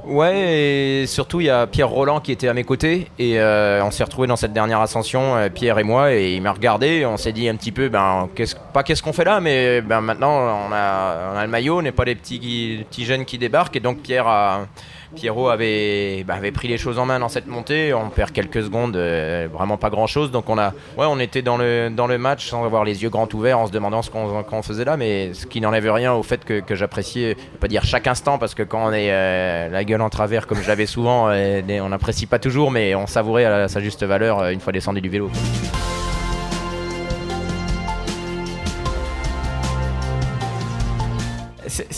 Ouais, 0.05 1.03
et 1.03 1.07
surtout 1.07 1.39
il 1.39 1.45
y 1.45 1.49
a 1.49 1.65
Pierre 1.65 1.87
Roland 1.87 2.19
qui 2.19 2.33
était 2.33 2.49
à 2.49 2.53
mes 2.53 2.65
côtés 2.65 3.07
et 3.17 3.39
euh, 3.39 3.81
on 3.83 3.91
s'est 3.91 4.03
retrouvé 4.03 4.27
dans 4.27 4.35
cette 4.35 4.51
dernière 4.51 4.81
ascension, 4.81 5.37
euh, 5.37 5.49
Pierre 5.49 5.79
et 5.79 5.83
moi, 5.83 6.13
et 6.13 6.33
il 6.35 6.41
m'a 6.41 6.51
regardé. 6.51 7.05
On 7.05 7.15
s'est 7.15 7.31
dit 7.31 7.47
un 7.47 7.55
petit 7.55 7.71
peu, 7.71 7.87
ben 7.87 8.27
qu'est-ce, 8.35 8.55
pas 8.73 8.83
qu'est-ce 8.83 9.01
qu'on 9.01 9.13
fait 9.13 9.23
là, 9.23 9.39
mais 9.39 9.81
ben 9.81 10.01
maintenant 10.01 10.67
on 10.69 10.73
a, 10.73 11.41
le 11.41 11.47
maillot, 11.47 11.79
on 11.79 11.81
n'est 11.81 11.93
pas 11.93 12.03
les 12.03 12.15
petits, 12.15 12.85
petits 12.89 13.05
jeunes 13.05 13.23
qui 13.23 13.37
débarquent, 13.37 13.77
et 13.77 13.79
donc 13.79 13.99
Pierre 13.99 14.27
a, 14.27 14.67
Pierrot 15.15 15.49
avait, 15.49 16.23
ben, 16.23 16.35
avait 16.35 16.51
pris 16.51 16.67
les 16.67 16.77
choses 16.77 16.99
en 16.99 17.05
main 17.05 17.19
dans 17.19 17.29
cette 17.29 17.47
montée. 17.47 17.93
On 17.93 18.09
perd 18.09 18.31
quelques 18.31 18.63
secondes, 18.63 18.95
euh, 18.95 19.47
vraiment 19.51 19.77
pas 19.77 19.89
grand 19.89 20.07
chose. 20.07 20.31
Donc 20.31 20.49
on 20.49 20.57
a, 20.57 20.71
ouais, 20.97 21.05
on 21.07 21.19
était 21.19 21.41
dans 21.41 21.57
le 21.57 21.89
dans 21.89 22.07
le 22.07 22.17
match 22.17 22.49
sans 22.49 22.65
avoir 22.65 22.83
les 22.83 23.03
yeux 23.03 23.09
grands 23.09 23.29
ouverts, 23.33 23.59
en 23.59 23.67
se 23.67 23.71
demandant 23.71 24.01
ce 24.01 24.09
qu'on 24.09 24.43
qu'on 24.43 24.61
faisait 24.63 24.85
là, 24.85 24.97
mais 24.97 25.33
ce 25.33 25.45
qui 25.45 25.61
n'enlève 25.61 25.89
rien 25.91 26.13
au 26.13 26.23
fait 26.23 26.43
que, 26.43 26.59
que 26.59 26.75
j'appréciais, 26.75 27.37
pas 27.59 27.67
dire 27.67 27.85
chaque 27.85 28.07
instant, 28.07 28.37
parce 28.37 28.55
que 28.55 28.63
quand 28.63 28.85
on 28.85 28.91
est 28.91 29.69
la 29.69 29.83
gueule 29.83 29.92
en 30.01 30.09
travers 30.09 30.47
comme 30.47 30.61
je 30.61 30.67
l'avais 30.67 30.85
souvent, 30.85 31.29
euh, 31.29 31.61
on 31.81 31.89
n'apprécie 31.89 32.25
pas 32.25 32.39
toujours, 32.39 32.71
mais 32.71 32.95
on 32.95 33.07
savourait 33.07 33.45
à 33.45 33.67
sa 33.67 33.79
juste 33.79 34.03
valeur 34.03 34.39
euh, 34.39 34.51
une 34.51 34.59
fois 34.59 34.73
descendu 34.73 35.01
du 35.01 35.09
vélo. 35.09 35.29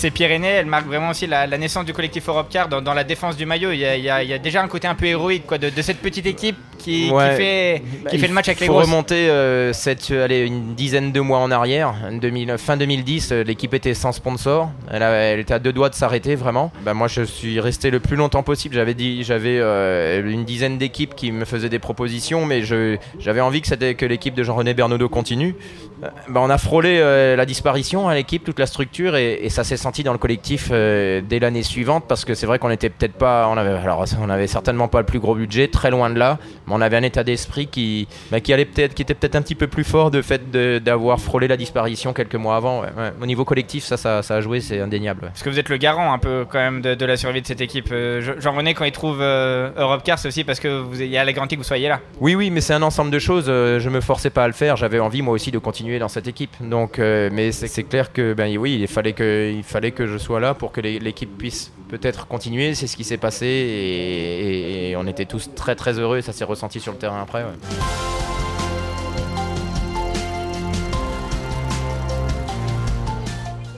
Ces 0.06 0.12
Pyrénées, 0.12 0.48
elles 0.50 0.68
marquent 0.68 0.86
vraiment 0.86 1.10
aussi 1.10 1.26
la, 1.26 1.48
la 1.48 1.58
naissance 1.58 1.84
du 1.84 1.92
collectif 1.92 2.30
Europe 2.30 2.46
Car 2.52 2.70
dans, 2.70 2.80
dans 2.80 2.94
la 2.94 3.04
défense 3.04 3.36
du 3.38 3.48
maillot. 3.48 3.72
Il 3.72 3.80
y, 3.80 3.86
a, 3.86 3.98
il 3.98 4.04
y 4.04 4.10
a- 4.12 4.22
il 4.22 4.30
y 4.30 4.34
a 4.34 4.38
déjà 4.38 4.62
un 4.62 4.68
côté 4.68 4.88
un 4.88 4.94
peu 4.94 5.08
héroïque 5.08 5.48
quoi, 5.48 5.58
de, 5.58 5.72
de 5.72 5.82
cette 5.82 5.98
petite 5.98 6.28
équipe 6.28 6.58
qui, 6.78 7.08
qui 7.08 7.36
fait, 7.36 7.82
qui 8.08 8.16
Il 8.16 8.20
fait 8.20 8.28
le 8.28 8.34
match 8.36 8.48
avec 8.48 8.60
les 8.60 8.68
faut 8.68 8.74
grosses. 8.74 8.86
remonter 8.86 9.30
euh, 9.32 9.74
cette, 9.74 10.12
euh, 10.12 10.26
allez, 10.26 10.46
une 10.46 10.76
dizaine 10.76 11.12
de 11.12 11.20
mois 11.22 11.40
en 11.40 11.50
arrière. 11.50 11.96
2000 12.12 12.56
fin 12.60 12.78
2010, 12.78 13.32
euh, 13.32 13.44
l'équipe 13.44 13.74
était 13.74 13.96
sans 13.96 14.12
sponsor. 14.12 14.70
Elle, 14.92 15.02
a- 15.02 15.10
elle 15.10 15.40
était 15.40 15.56
à 15.56 15.60
deux 15.60 15.74
doigts 15.74 15.90
de 15.90 15.96
s'arrêter 15.96 16.36
vraiment. 16.36 16.72
Bah, 16.84 16.94
moi, 16.94 17.08
je 17.08 17.24
suis 17.24 17.60
resté 17.60 17.90
le 17.90 18.00
plus 18.00 18.16
longtemps 18.16 18.44
possible. 18.44 18.76
J'avais 18.76 18.94
dit, 18.94 19.24
j'avais 19.24 19.58
euh, 19.60 20.22
une 20.24 20.46
dizaine 20.46 20.78
d'équipes 20.78 21.16
qui 21.16 21.32
me 21.32 21.46
faisaient 21.46 21.70
des 21.70 21.80
propositions, 21.80 22.46
mais 22.46 22.62
j'avais 22.62 23.42
envie 23.42 23.64
que, 23.64 23.92
que 23.94 24.06
l'équipe 24.06 24.36
de 24.36 24.44
Jean-René 24.44 24.76
Bernaudot 24.76 25.10
continue. 25.10 25.56
Euh, 26.04 26.08
bah, 26.28 26.42
on 26.44 26.50
a 26.50 26.58
frôlé 26.58 26.98
euh, 27.00 27.36
la 27.36 27.46
disparition 27.46 28.08
à 28.10 28.16
l'équipe, 28.16 28.44
toute 28.44 28.60
la 28.60 28.66
structure, 28.66 29.16
et, 29.16 29.36
et 29.46 29.50
ça 29.50 29.64
s'est 29.64 29.78
senti 29.78 30.04
dans 30.04 30.12
le 30.12 30.18
collectif 30.18 30.70
euh, 30.72 31.22
dès 31.28 31.40
l'année 31.40 31.64
suivante 31.64 32.06
parce 32.08 32.26
que 32.26 32.34
c'est 32.36 32.46
vrai 32.46 32.60
qu'on 32.60 32.70
était 32.70 32.90
peut-être 32.90 33.14
pas, 33.14 33.48
on 33.50 33.58
avait, 33.58 33.72
alors 33.72 34.04
on 34.22 34.30
avait 34.30 34.48
certainement 34.48 34.88
pas 34.88 35.00
le 35.00 35.06
plus 35.06 35.20
gros 35.20 35.36
budget, 35.36 35.68
très 35.70 35.90
loin 35.92 36.10
de 36.10 36.20
là, 36.20 36.38
mais 36.68 36.74
on 36.76 36.82
avait 36.82 36.98
un 36.98 37.04
état 37.04 37.24
d'esprit 37.24 37.68
qui, 37.68 38.08
bah, 38.32 38.40
qui 38.40 38.54
allait 38.54 38.66
peut-être, 38.66 38.94
qui 38.94 39.02
était 39.02 39.14
peut-être 39.14 39.36
un 39.36 39.42
petit 39.42 39.56
peu 39.56 39.68
plus 39.68 39.84
fort 39.84 40.12
de 40.12 40.22
fait 40.22 40.52
d'avoir 40.52 41.20
frôlé 41.20 41.48
la 41.48 41.58
disparition 41.58 42.14
quelques 42.14 42.36
mois 42.36 42.56
avant. 42.58 42.82
ouais, 42.82 42.88
ouais. 42.98 43.12
Au 43.22 43.26
niveau 43.26 43.46
collectif, 43.46 43.84
ça, 43.84 43.98
ça, 43.98 44.22
ça 44.22 44.36
a 44.36 44.42
joué, 44.42 44.60
c'est 44.62 44.80
indéniable. 44.82 45.22
ouais. 45.24 45.30
Parce 45.30 45.44
que 45.44 45.50
vous 45.50 45.60
êtes 45.60 45.70
le 45.70 45.78
garant 45.78 46.12
un 46.14 46.20
peu 46.20 46.46
quand 46.50 46.60
même 46.60 46.82
de, 46.82 46.96
de 46.96 47.06
la 47.06 47.16
survie 47.18 47.42
de 47.42 47.48
cette 47.48 47.62
équipe. 47.62 47.90
Euh, 47.92 48.22
Je- 48.22 48.40
Jean-René, 48.42 48.74
quand 48.74 48.86
il 48.86 48.92
trouve 48.92 49.22
Europe 49.22 50.02
Car, 50.04 50.20
c'est 50.20 50.28
aussi 50.28 50.44
parce 50.44 50.60
que 50.60 50.68
vous 50.82 51.02
il 51.02 51.08
y 51.10 51.18
a 51.18 51.24
la 51.24 51.34
garantie 51.34 51.56
que 51.56 51.62
vous 51.62 51.68
soyez 51.68 51.88
là. 51.88 52.00
Oui, 52.20 52.36
oui, 52.36 52.50
mais 52.50 52.62
c'est 52.62 52.74
un 52.74 52.82
ensemble 52.82 53.12
de 53.12 53.20
choses. 53.20 53.46
je 53.46 53.90
me 53.90 54.02
forçais 54.02 54.30
pas 54.30 54.44
à 54.44 54.48
le 54.48 54.54
faire. 54.54 54.76
J'avais 54.76 55.00
envie 55.00 55.22
moi 55.22 55.34
aussi 55.34 55.52
de 55.52 55.58
continuer 55.60 55.85
dans 56.00 56.08
cette 56.10 56.28
équipe. 56.28 56.52
Donc, 56.62 57.00
euh, 57.00 57.30
mais 57.32 57.52
c'est 57.52 57.84
clair 57.84 58.12
que 58.12 58.34
ben 58.34 58.58
oui, 58.58 58.78
il 58.82 58.88
fallait 58.88 59.14
que 59.14 59.52
il 59.56 59.64
fallait 59.64 59.92
que 59.92 60.08
je 60.08 60.18
sois 60.18 60.40
là 60.40 60.54
pour 60.54 60.72
que 60.72 60.82
l'équipe 60.82 61.38
puisse 61.38 61.72
peut-être 61.90 62.28
continuer. 62.28 62.74
C'est 62.76 62.88
ce 62.88 62.96
qui 62.98 63.04
s'est 63.04 63.18
passé 63.18 63.46
et, 63.46 64.88
et- 64.88 64.90
et 64.92 64.96
on 64.96 65.06
était 65.08 65.26
tous 65.26 65.50
très 65.56 65.76
très 65.76 66.00
heureux. 66.00 66.18
et 66.18 66.22
Ça 66.22 66.34
s'est 66.34 66.44
ressenti 66.46 66.80
sur 66.80 66.92
le 66.94 66.98
terrain 66.98 67.22
après. 67.22 67.44
ouais. 67.44 67.50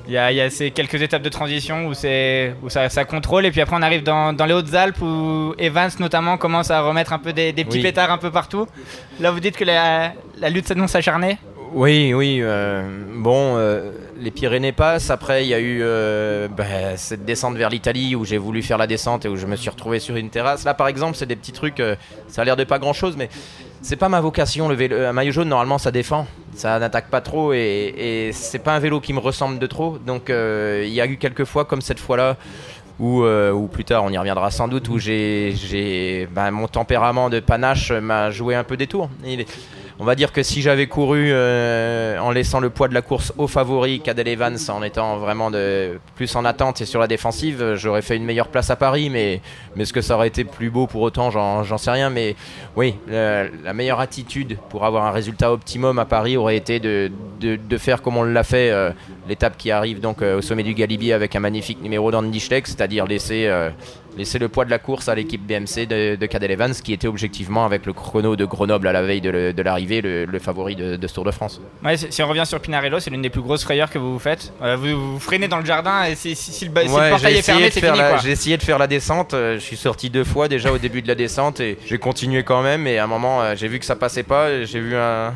Il 0.09 0.13
y 0.13 0.17
a, 0.17 0.31
il 0.31 0.35
y 0.37 0.41
a 0.41 0.49
ces 0.49 0.71
quelques 0.71 1.01
étapes 1.01 1.21
de 1.21 1.27
transition 1.27 1.87
où, 1.87 1.89
où 1.91 2.69
ça, 2.69 2.87
ça 2.87 3.03
contrôle, 3.03 3.45
et 3.45 3.51
puis 3.51 3.59
après 3.59 3.75
on 3.75 3.81
arrive 3.81 4.03
dans, 4.03 4.31
dans 4.31 4.45
les 4.45 4.53
Hautes-Alpes 4.53 5.01
où 5.01 5.53
Evans 5.57 5.89
notamment 5.99 6.37
commence 6.37 6.71
à 6.71 6.79
remettre 6.79 7.11
un 7.11 7.19
peu 7.19 7.33
des, 7.33 7.51
des 7.51 7.65
petits 7.65 7.77
Oui. 7.79 7.83
pétards 7.83 8.09
un 8.09 8.17
peu 8.17 8.31
partout. 8.31 8.67
Là 9.19 9.31
vous 9.31 9.41
dites 9.41 9.57
que 9.57 9.65
la, 9.65 10.13
la 10.39 10.49
lutte 10.49 10.65
s'annonce 10.65 10.95
acharnée 10.95 11.37
Oui, 11.73 12.13
oui. 12.13 12.39
euh, 12.41 12.83
bon, 13.15 13.57
euh, 13.57 13.91
les 14.17 14.31
Pyrénées 14.31 14.71
passent. 14.71 15.09
Après, 15.09 15.43
il 15.45 15.49
y 15.49 15.53
a 15.53 15.59
eu 15.59 15.79
euh, 15.81 16.47
ben, 16.47 16.95
cette 16.97 17.25
descente 17.25 17.55
vers 17.55 17.69
l'Italie 17.69 18.15
où 18.15 18.25
j'ai 18.25 18.37
voulu 18.37 18.61
faire 18.61 18.77
la 18.77 18.87
descente 18.87 19.25
et 19.25 19.29
où 19.29 19.35
je 19.35 19.45
me 19.45 19.55
suis 19.55 19.69
retrouvé 19.69 19.99
sur 19.99 20.15
une 20.15 20.29
terrasse. 20.29 20.63
Là, 20.63 20.73
par 20.73 20.87
exemple, 20.87 21.15
c'est 21.15 21.25
des 21.25 21.35
petits 21.35 21.51
trucs. 21.51 21.81
ça 22.27 22.41
a 22.41 22.45
l'air 22.45 22.55
de 22.55 22.63
pas 22.63 22.79
grand-chose, 22.79 23.15
mais 23.17 23.29
c'est 23.81 23.95
pas 23.95 24.09
ma 24.09 24.21
vocation. 24.21 24.69
Le 24.69 24.75
vélo, 24.75 24.97
un 24.97 25.13
maillot 25.13 25.31
jaune, 25.31 25.49
normalement, 25.49 25.77
ça 25.77 25.91
défend. 25.91 26.25
Ça 26.55 26.79
n'attaque 26.79 27.09
pas 27.09 27.21
trop 27.21 27.53
et, 27.53 28.31
c'est 28.33 28.59
pas 28.59 28.73
un 28.73 28.79
vélo 28.79 28.99
qui 28.99 29.13
me 29.13 29.19
ressemble 29.19 29.59
de 29.59 29.67
trop. 29.67 29.97
Donc, 29.99 30.29
il 30.29 30.93
y 30.93 31.01
a 31.01 31.05
eu 31.05 31.17
quelques 31.17 31.45
fois 31.45 31.65
comme 31.65 31.81
cette 31.81 31.99
fois-là. 31.99 32.37
Ou, 32.99 33.23
plus 33.71 33.85
tard, 33.85 34.03
on 34.03 34.09
y 34.09 34.17
reviendra 34.17 34.49
sans 34.51 34.67
doute, 34.67 34.89
où 34.89 34.97
j'ai, 34.97 35.53
j'ai, 35.55 36.27
ben, 36.31 36.49
mon 36.49 36.67
tempérament 36.67 37.29
de 37.29 37.39
panache 37.39 37.91
m'a 37.91 38.31
joué 38.31 38.55
un 38.55 38.63
peu 38.63 38.77
des 38.77 38.87
tours. 38.87 39.09
On 39.99 40.05
va 40.05 40.15
dire 40.15 40.31
que 40.31 40.43
si 40.43 40.61
j'avais 40.61 40.87
couru 40.87 41.29
euh, 41.31 42.19
en 42.19 42.31
laissant 42.31 42.59
le 42.59 42.69
poids 42.69 42.87
de 42.87 42.93
la 42.93 43.01
course 43.01 43.33
au 43.37 43.47
favori, 43.47 43.99
Cadel 43.99 44.27
Evans, 44.27 44.57
en 44.69 44.83
étant 44.83 45.17
vraiment 45.17 45.51
plus 46.15 46.35
en 46.35 46.45
attente 46.45 46.81
et 46.81 46.85
sur 46.85 46.99
la 46.99 47.07
défensive, 47.07 47.73
j'aurais 47.75 48.01
fait 48.01 48.15
une 48.15 48.25
meilleure 48.25 48.49
place 48.49 48.69
à 48.69 48.75
Paris. 48.75 49.09
Mais, 49.09 49.41
mais 49.75 49.83
est-ce 49.83 49.93
que 49.93 50.01
ça 50.01 50.15
aurait 50.15 50.27
été 50.27 50.43
plus 50.43 50.69
beau 50.69 50.87
pour 50.87 51.01
autant 51.01 51.31
J'en 51.31 51.77
sais 51.77 51.91
rien. 51.91 52.09
Mais 52.09 52.35
oui, 52.75 52.95
la, 53.07 53.73
meilleure 53.73 53.99
attitude 53.99 54.57
pour 54.69 54.85
avoir 54.85 55.05
un 55.05 55.11
résultat 55.11 55.51
optimum 55.51 55.99
à 55.99 56.05
Paris 56.05 56.37
aurait 56.37 56.57
été 56.57 56.79
de, 56.79 57.11
de, 57.39 57.77
faire 57.77 58.01
comme 58.01 58.17
on 58.17 58.23
l'a 58.23 58.43
fait 58.43 58.71
euh, 58.71 58.91
l'étape 59.27 59.57
qui 59.57 59.71
arrive 59.71 59.99
donc 59.99 60.21
euh, 60.21 60.37
au 60.37 60.41
sommet 60.41 60.63
du 60.63 60.73
Galibier 60.73 61.13
avec 61.13 61.35
un 61.35 61.39
magnifique 61.39 61.81
numéro 61.81 62.11
d'Andy 62.11 62.39
Schleck, 62.39 62.67
c'est-à-dire 62.67 63.05
laisser 63.05 63.47
laisser 64.17 64.39
le 64.39 64.49
poids 64.49 64.65
de 64.65 64.69
la 64.69 64.79
course 64.79 65.07
à 65.07 65.15
l'équipe 65.15 65.45
BMC 65.45 65.85
de, 65.87 66.15
de 66.15 66.25
Cadel 66.25 66.51
Evans, 66.51 66.73
qui 66.73 66.91
était 66.91 67.07
objectivement, 67.07 67.65
avec 67.65 67.85
le 67.85 67.93
chrono 67.93 68.35
de 68.35 68.45
Grenoble 68.45 68.87
à 68.87 68.91
la 68.91 69.03
veille 69.03 69.21
de, 69.21 69.61
l'arrivée, 69.61 70.01
le, 70.01 70.39
favori 70.39 70.75
de, 70.75 70.97
ce 71.07 71.13
Tour 71.13 71.23
de 71.23 71.31
France. 71.31 71.61
Ouais, 71.83 71.95
si 71.97 72.21
on 72.23 72.27
revient 72.27 72.45
sur 72.45 72.59
Pinarello, 72.59 72.99
c'est 72.99 73.09
l'une 73.09 73.21
des 73.21 73.29
plus 73.29 73.41
grosses 73.41 73.63
frayeurs 73.63 73.89
que 73.89 73.99
vous 73.99 74.13
vous 74.13 74.19
faites. 74.19 74.51
Euh, 74.61 74.75
vous, 74.75 75.19
freinez 75.19 75.47
dans 75.47 75.59
le 75.59 75.65
jardin 75.65 76.03
et 76.03 76.15
si, 76.15 76.33
le, 76.65 76.71
portail 76.71 77.37
est 77.37 77.41
fermé, 77.41 77.69
c'est 77.71 77.79
fini. 77.79 77.99
J'ai 78.23 78.31
essayé 78.31 78.57
de 78.57 78.63
faire 78.63 78.79
la 78.79 78.87
descente, 78.87 79.33
euh, 79.33 79.55
je 79.55 79.59
suis 79.59 79.77
sorti 79.77 80.09
deux 80.09 80.23
fois 80.23 80.47
déjà 80.47 80.71
au 80.71 80.77
début 80.77 81.01
de 81.01 81.07
la 81.07 81.15
descente 81.15 81.59
et 81.59 81.77
j'ai 81.85 81.99
continué 81.99 82.43
quand 82.43 82.63
même. 82.63 82.87
Et 82.87 82.97
à 82.97 83.03
un 83.03 83.07
moment, 83.07 83.41
euh, 83.41 83.55
j'ai 83.55 83.67
vu 83.67 83.79
que 83.79 83.85
ça 83.85 83.95
passait 83.95 84.23
pas. 84.23 84.63
J'ai 84.63 84.79
vu 84.79 84.95
un, 84.95 85.33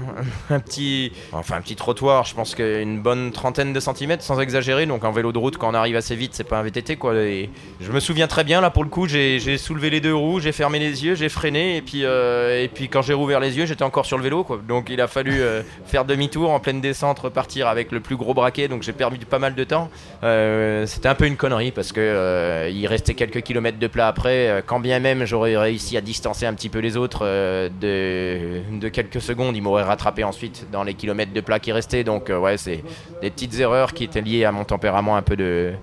petit, 0.50 1.12
enfin 1.32 1.56
un 1.58 1.62
petit 1.62 1.76
trottoir, 1.76 2.26
je 2.26 2.34
pense 2.34 2.56
qu'une 2.56 3.02
bonne 3.02 3.32
trentaine 3.32 3.74
de 3.74 3.80
centimètres 3.82 4.24
sans 4.24 4.40
exagérer. 4.40 4.86
Donc 4.86 5.04
en 5.04 5.12
vélo 5.12 5.32
de 5.32 5.38
route, 5.38 5.58
quand 5.58 5.70
on 5.70 5.74
arrive 5.74 5.96
assez 5.96 6.16
vite, 6.16 6.34
c'est 6.34 6.44
pas 6.44 6.60
un 6.60 6.64
VTT 6.64 6.96
quoi. 6.96 7.16
Et 7.16 7.50
je 7.80 7.92
me 7.92 8.00
souviens 8.00 8.28
très 8.28 8.44
bien 8.44 8.62
là 8.62 8.70
pour 8.70 8.84
le 8.84 8.90
coup, 8.90 9.08
j'ai 9.08 9.58
soulevé 9.58 9.90
les 9.90 10.00
deux 10.00 10.16
roues, 10.16 10.40
j'ai 10.40 10.52
fermé 10.52 10.80
les 10.80 11.04
yeux, 11.06 11.16
j'ai 11.16 11.30
freiné 11.30 11.78
et 11.78 11.82
puis, 11.82 12.06
euh, 12.06 12.64
et 12.64 12.68
puis 12.68 12.90
quand 12.90 13.02
j'ai 13.02 13.14
rouvert 13.14 13.40
les 13.40 13.58
yeux, 13.58 13.66
j'étais 13.66 13.84
encore 13.84 14.06
sur 14.06 14.18
le 14.18 14.24
vélo. 14.24 14.44
Quoi. 14.44 14.62
Donc 14.68 14.90
il 14.90 15.02
a 15.02 15.08
fallu 15.08 15.42
euh, 15.42 15.62
faire 15.86 16.06
demi-tour 16.06 16.52
en 16.52 16.60
pleine 16.60 16.82
descente, 16.82 17.20
repartir 17.20 17.68
avec 17.68 17.92
le 17.92 18.00
plus 18.00 18.16
gros 18.16 18.34
braquet. 18.34 18.68
Donc 18.68 18.84
j'ai 18.84 18.94
perdu 18.94 19.18
pas 19.26 19.40
mal 19.40 19.56
de 19.56 19.64
temps. 19.64 19.90
Euh, 20.24 20.86
c'était 20.86 21.10
un 21.10 21.16
peu 21.16 21.26
une 21.26 21.38
connerie 21.38 21.72
parce 21.72 21.92
que 21.92 22.70
il 22.72 22.88
restait 22.88 23.14
quelques 23.14 23.42
kilomètres 23.42 23.80
de 23.80 23.88
plat 23.88 24.08
après. 24.08 24.64
Quand 24.66 24.80
bien 24.80 25.00
même 25.00 25.26
j'aurais 25.26 25.58
réussi 25.58 25.98
à 25.98 26.02
distancer 26.02 26.46
un 26.46 26.54
petit 26.54 26.70
peu 26.70 26.80
les 26.80 26.98
autres 26.98 27.26
de, 27.26 28.62
de, 28.80 28.90
quelques 28.90 29.22
secondes, 29.22 29.56
ils 29.56 29.62
m'auraient 29.62 29.84
rattrapé 29.84 30.24
ensuite 30.24 30.68
dans 30.72 30.84
les 30.84 30.94
kilomètres 30.94 31.34
de 31.34 31.42
plat 31.42 31.60
qui 31.60 31.72
restaient. 31.72 32.04
Donc 32.04 32.30
ouais, 32.30 32.58
c'est 32.58 32.84
des 33.22 33.30
petites 33.30 33.60
erreurs 33.60 33.71
qui 33.94 34.04
étaient 34.04 34.22
liées 34.22 34.46
à 34.46 34.52
mon 34.52 34.64
tempérament 34.64 35.16
un 35.16 35.22
peu 35.22 35.36
de 35.36 35.74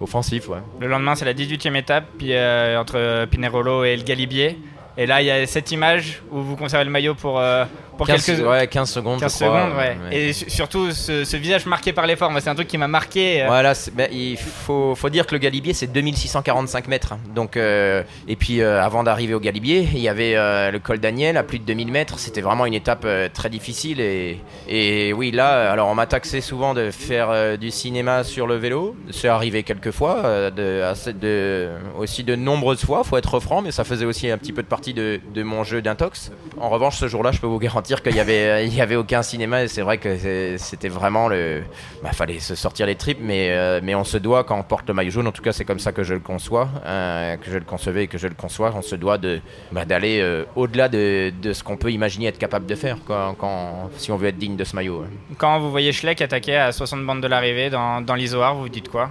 offensif. 0.00 0.48
Le 0.80 0.88
lendemain, 0.88 1.14
c'est 1.14 1.24
la 1.24 1.34
18e 1.34 1.74
étape 1.76 2.04
euh, 2.22 2.76
entre 2.78 3.26
Pinerolo 3.26 3.84
et 3.84 3.96
le 3.96 4.02
Galibier. 4.02 4.58
Et 4.98 5.06
là, 5.06 5.20
il 5.20 5.26
y 5.26 5.30
a 5.30 5.46
cette 5.46 5.72
image 5.72 6.22
où 6.30 6.40
vous 6.40 6.56
conservez 6.56 6.84
le 6.84 6.90
maillot 6.90 7.14
pour, 7.14 7.38
euh, 7.38 7.64
pour 7.96 8.06
15, 8.06 8.24
quelques 8.24 8.46
ouais, 8.46 8.66
15 8.66 8.90
secondes. 8.90 9.20
15 9.20 9.34
secondes, 9.34 9.72
ouais. 9.76 9.96
Et 10.12 10.32
surtout, 10.32 10.92
ce, 10.92 11.36
visage 11.36 11.66
marqué 11.66 11.92
par 11.92 12.06
l'effort, 12.06 12.30
c'est 12.40 12.50
un 12.50 12.54
truc 12.54 12.68
qui 12.68 12.78
m'a 12.78 12.88
marqué. 12.88 13.42
Euh. 13.42 13.46
Voilà, 13.46 13.72
ben, 13.94 14.08
il 14.12 14.36
faut, 14.36 14.94
faut, 14.94 15.10
dire 15.10 15.26
que 15.26 15.34
le 15.34 15.38
Galibier, 15.38 15.72
c'est 15.72 15.86
2645 15.86 16.88
mètres. 16.88 17.14
Donc, 17.34 17.56
euh, 17.56 18.02
et 18.28 18.36
puis, 18.36 18.62
avant 18.62 19.02
d'arriver 19.02 19.34
au 19.34 19.40
Galibier, 19.40 19.88
il 19.92 20.00
y 20.00 20.08
avait 20.08 20.34
le 20.70 20.78
col 20.78 20.98
Daniel 20.98 21.36
à 21.36 21.42
plus 21.42 21.58
de 21.58 21.64
2000 21.64 21.90
mètres. 21.90 22.18
C'était 22.18 22.40
vraiment 22.40 22.66
une 22.66 22.74
étape 22.74 23.06
très 23.32 23.50
difficile. 23.50 24.00
Et, 24.00 24.40
et 24.68 25.12
oui, 25.12 25.30
là, 25.30 25.70
alors 25.70 25.88
on 25.88 25.94
m'a 25.94 26.06
taxé 26.06 26.40
souvent 26.40 26.74
de 26.74 26.90
faire 26.90 27.58
du 27.58 27.70
cinéma 27.70 28.24
sur 28.24 28.46
le 28.46 28.56
vélo. 28.56 28.96
C'est 29.10 29.28
arrivé 29.28 29.62
quelques 29.62 29.90
fois, 29.90 30.50
de, 30.50 30.82
de, 31.12 31.70
aussi 31.98 32.24
de 32.24 32.36
nombreuses 32.36 32.84
fois, 32.84 33.04
faut 33.04 33.16
être 33.16 33.40
franc, 33.40 33.62
mais 33.62 33.70
ça 33.70 33.84
faisait 33.84 34.04
aussi 34.04 34.30
un 34.30 34.38
petit 34.38 34.52
peu 34.52 34.62
de 34.62 34.68
partie 34.68 34.94
de, 34.94 35.20
mon 35.42 35.64
jeu 35.64 35.82
d'intox. 35.82 36.32
En 36.58 36.68
revanche, 36.68 36.96
ce 36.96 37.08
jour-là, 37.08 37.32
je 37.32 37.40
peux 37.40 37.46
vous 37.46 37.58
garantir 37.58 37.85
qu'il 37.94 38.16
y 38.16 38.20
avait, 38.20 38.66
il 38.66 38.74
y 38.74 38.80
avait 38.80 38.96
aucun 38.96 39.22
cinéma 39.22 39.62
et 39.62 39.68
c'est 39.68 39.82
vrai 39.82 39.98
que 39.98 40.56
c'était 40.58 40.88
vraiment 40.88 41.28
le. 41.28 41.62
Bah, 42.02 42.10
fallait 42.12 42.40
se 42.40 42.54
sortir 42.54 42.86
les 42.86 42.96
tripes, 42.96 43.20
mais, 43.20 43.50
euh, 43.50 43.80
mais 43.82 43.94
on 43.94 44.04
se 44.04 44.18
doit, 44.18 44.44
quand 44.44 44.58
on 44.58 44.62
porte 44.62 44.88
le 44.88 44.94
maillot 44.94 45.10
jaune, 45.10 45.26
en 45.26 45.32
tout 45.32 45.42
cas, 45.42 45.52
c'est 45.52 45.64
comme 45.64 45.78
ça 45.78 45.92
que 45.92 46.02
je 46.02 46.14
le 46.14 46.20
conçois, 46.20 46.68
euh, 46.84 47.36
que 47.36 47.50
je 47.50 47.58
le 47.58 47.64
concevais 47.64 48.04
et 48.04 48.06
que 48.08 48.18
je 48.18 48.26
le 48.26 48.34
conçois, 48.34 48.72
on 48.74 48.82
se 48.82 48.96
doit 48.96 49.18
de 49.18 49.40
bah, 49.72 49.84
d'aller 49.84 50.20
euh, 50.20 50.44
au-delà 50.56 50.88
de, 50.88 51.32
de, 51.40 51.52
ce 51.52 51.62
qu'on 51.62 51.76
peut 51.76 51.92
imaginer 51.92 52.26
être 52.26 52.38
capable 52.38 52.66
de 52.66 52.74
faire 52.74 52.98
quand, 53.06 53.90
si 53.96 54.10
on 54.10 54.16
veut 54.16 54.28
être 54.28 54.38
digne 54.38 54.56
de 54.56 54.64
ce 54.64 54.74
maillot. 54.74 55.04
Quand 55.38 55.60
vous 55.60 55.70
voyez 55.70 55.92
Schleck 55.92 56.20
attaquer 56.20 56.56
à 56.56 56.72
60 56.72 57.04
bandes 57.04 57.20
de 57.20 57.28
l'arrivée 57.28 57.70
dans, 57.70 58.00
dans 58.00 58.16
vous 58.16 58.60
vous 58.62 58.68
dites 58.68 58.88
quoi? 58.88 59.10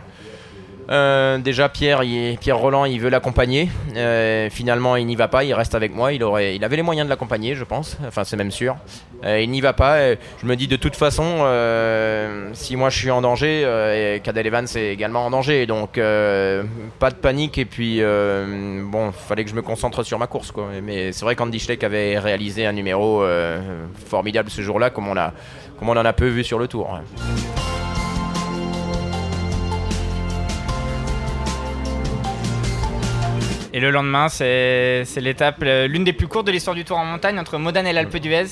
Euh, 0.89 1.37
déjà 1.39 1.69
Pierre, 1.69 2.01
Pierre 2.39 2.57
Roland, 2.57 2.85
il 2.85 2.99
veut 2.99 3.09
l'accompagner. 3.09 3.69
Euh, 3.95 4.49
finalement, 4.49 4.95
il 4.95 5.05
n'y 5.05 5.15
va 5.15 5.27
pas. 5.27 5.43
Il 5.43 5.53
reste 5.53 5.75
avec 5.75 5.93
moi. 5.93 6.13
Il 6.13 6.23
aurait, 6.23 6.55
il 6.55 6.63
avait 6.63 6.75
les 6.75 6.81
moyens 6.81 7.05
de 7.05 7.09
l'accompagner, 7.09 7.55
je 7.55 7.63
pense. 7.63 7.97
Enfin, 8.07 8.23
c'est 8.23 8.37
même 8.37 8.51
sûr. 8.51 8.77
Euh, 9.23 9.39
il 9.39 9.49
n'y 9.49 9.61
va 9.61 9.73
pas. 9.73 10.13
je 10.13 10.45
me 10.45 10.55
dis 10.55 10.67
de 10.67 10.75
toute 10.75 10.95
façon, 10.95 11.25
si 12.53 12.75
moi 12.75 12.89
je 12.89 12.97
suis 12.97 13.11
en 13.11 13.21
danger, 13.21 13.61
et 13.61 14.19
Cadel 14.21 14.47
Evans 14.47 14.67
est 14.75 14.91
également 14.91 15.25
en 15.25 15.31
danger. 15.31 15.65
Donc 15.65 15.93
pas 15.93 17.09
de 17.09 17.15
panique. 17.15 17.57
Et 17.57 17.65
puis 17.65 18.01
bon, 18.01 19.11
fallait 19.11 19.43
que 19.43 19.49
je 19.49 19.55
me 19.55 19.61
concentre 19.61 20.03
sur 20.03 20.19
ma 20.19 20.27
course, 20.27 20.51
quoi. 20.51 20.69
Mais 20.83 21.11
c'est 21.11 21.25
vrai 21.25 21.35
qu'Andy 21.35 21.59
Schleck 21.59 21.83
avait 21.83 22.19
réalisé 22.19 22.65
un 22.65 22.73
numéro 22.73 23.23
formidable 24.07 24.49
ce 24.49 24.61
jour-là, 24.61 24.89
comme 24.89 25.07
on 25.07 25.17
a, 25.17 25.33
comme 25.79 25.89
on 25.89 25.97
en 25.97 26.05
a 26.05 26.13
peu 26.13 26.27
vu 26.27 26.43
sur 26.43 26.59
le 26.59 26.67
tour. 26.67 26.99
Et 33.75 33.81
le 33.81 33.91
lendemain, 33.91 34.29
c'est 34.29 35.03
l'étape, 35.17 35.61
l'une 35.61 36.05
des 36.05 36.13
plus 36.13 36.29
courtes 36.29 36.47
de 36.47 36.51
l'histoire 36.53 36.77
du 36.77 36.85
Tour 36.85 36.97
en 36.97 37.03
montagne, 37.03 37.37
entre 37.37 37.57
Modane 37.57 37.85
et 37.85 37.91
l'Alpe 37.91 38.15
d'Huez. 38.15 38.45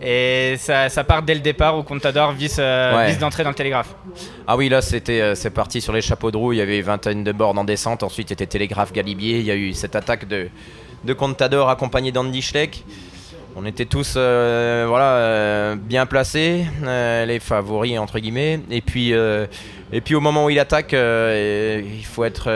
Et 0.00 0.54
ça, 0.56 0.88
part 1.02 1.24
dès 1.24 1.34
le 1.34 1.40
départ 1.40 1.76
où 1.76 1.82
Contador 1.82 2.30
vise, 2.30 2.58
euh, 2.60 3.12
d'entrer 3.18 3.42
dans 3.42 3.50
le 3.50 3.56
télégraphe. 3.56 3.92
Ah 4.46 4.56
oui, 4.56 4.68
là 4.68 4.80
c'était 4.80 5.20
euh, 5.20 5.34
c'est 5.34 5.50
parti 5.50 5.80
sur 5.80 5.92
les 5.92 6.00
chapeaux 6.00 6.30
de 6.30 6.36
roue. 6.36 6.52
Il 6.52 6.58
y 6.58 6.60
avait 6.60 6.78
une 6.78 6.84
vingtaine 6.84 7.24
de 7.24 7.32
bornes 7.32 7.58
en 7.58 7.64
descente. 7.64 8.04
Ensuite, 8.04 8.30
il 8.30 8.34
était 8.34 8.46
télégraphe 8.46 8.92
Galibier. 8.92 9.40
Il 9.40 9.44
y 9.46 9.50
a 9.50 9.56
eu 9.56 9.74
cette 9.74 9.96
attaque 9.96 10.28
de, 10.28 10.48
de 11.02 11.12
Contador 11.12 11.68
accompagné 11.68 12.12
d'Andy 12.12 12.40
Schleck. 12.40 12.84
On 13.54 13.66
était 13.66 13.84
tous 13.84 14.14
euh, 14.16 14.86
voilà, 14.88 15.76
bien 15.76 16.06
placés, 16.06 16.64
les 16.82 17.38
favoris 17.38 17.98
entre 17.98 18.18
guillemets. 18.18 18.60
Et 18.70 18.80
puis, 18.80 19.14
au 19.14 20.20
moment 20.20 20.46
où 20.46 20.50
il 20.50 20.58
attaque, 20.58 20.92
il 20.92 22.04
faut 22.04 22.24
être 22.24 22.50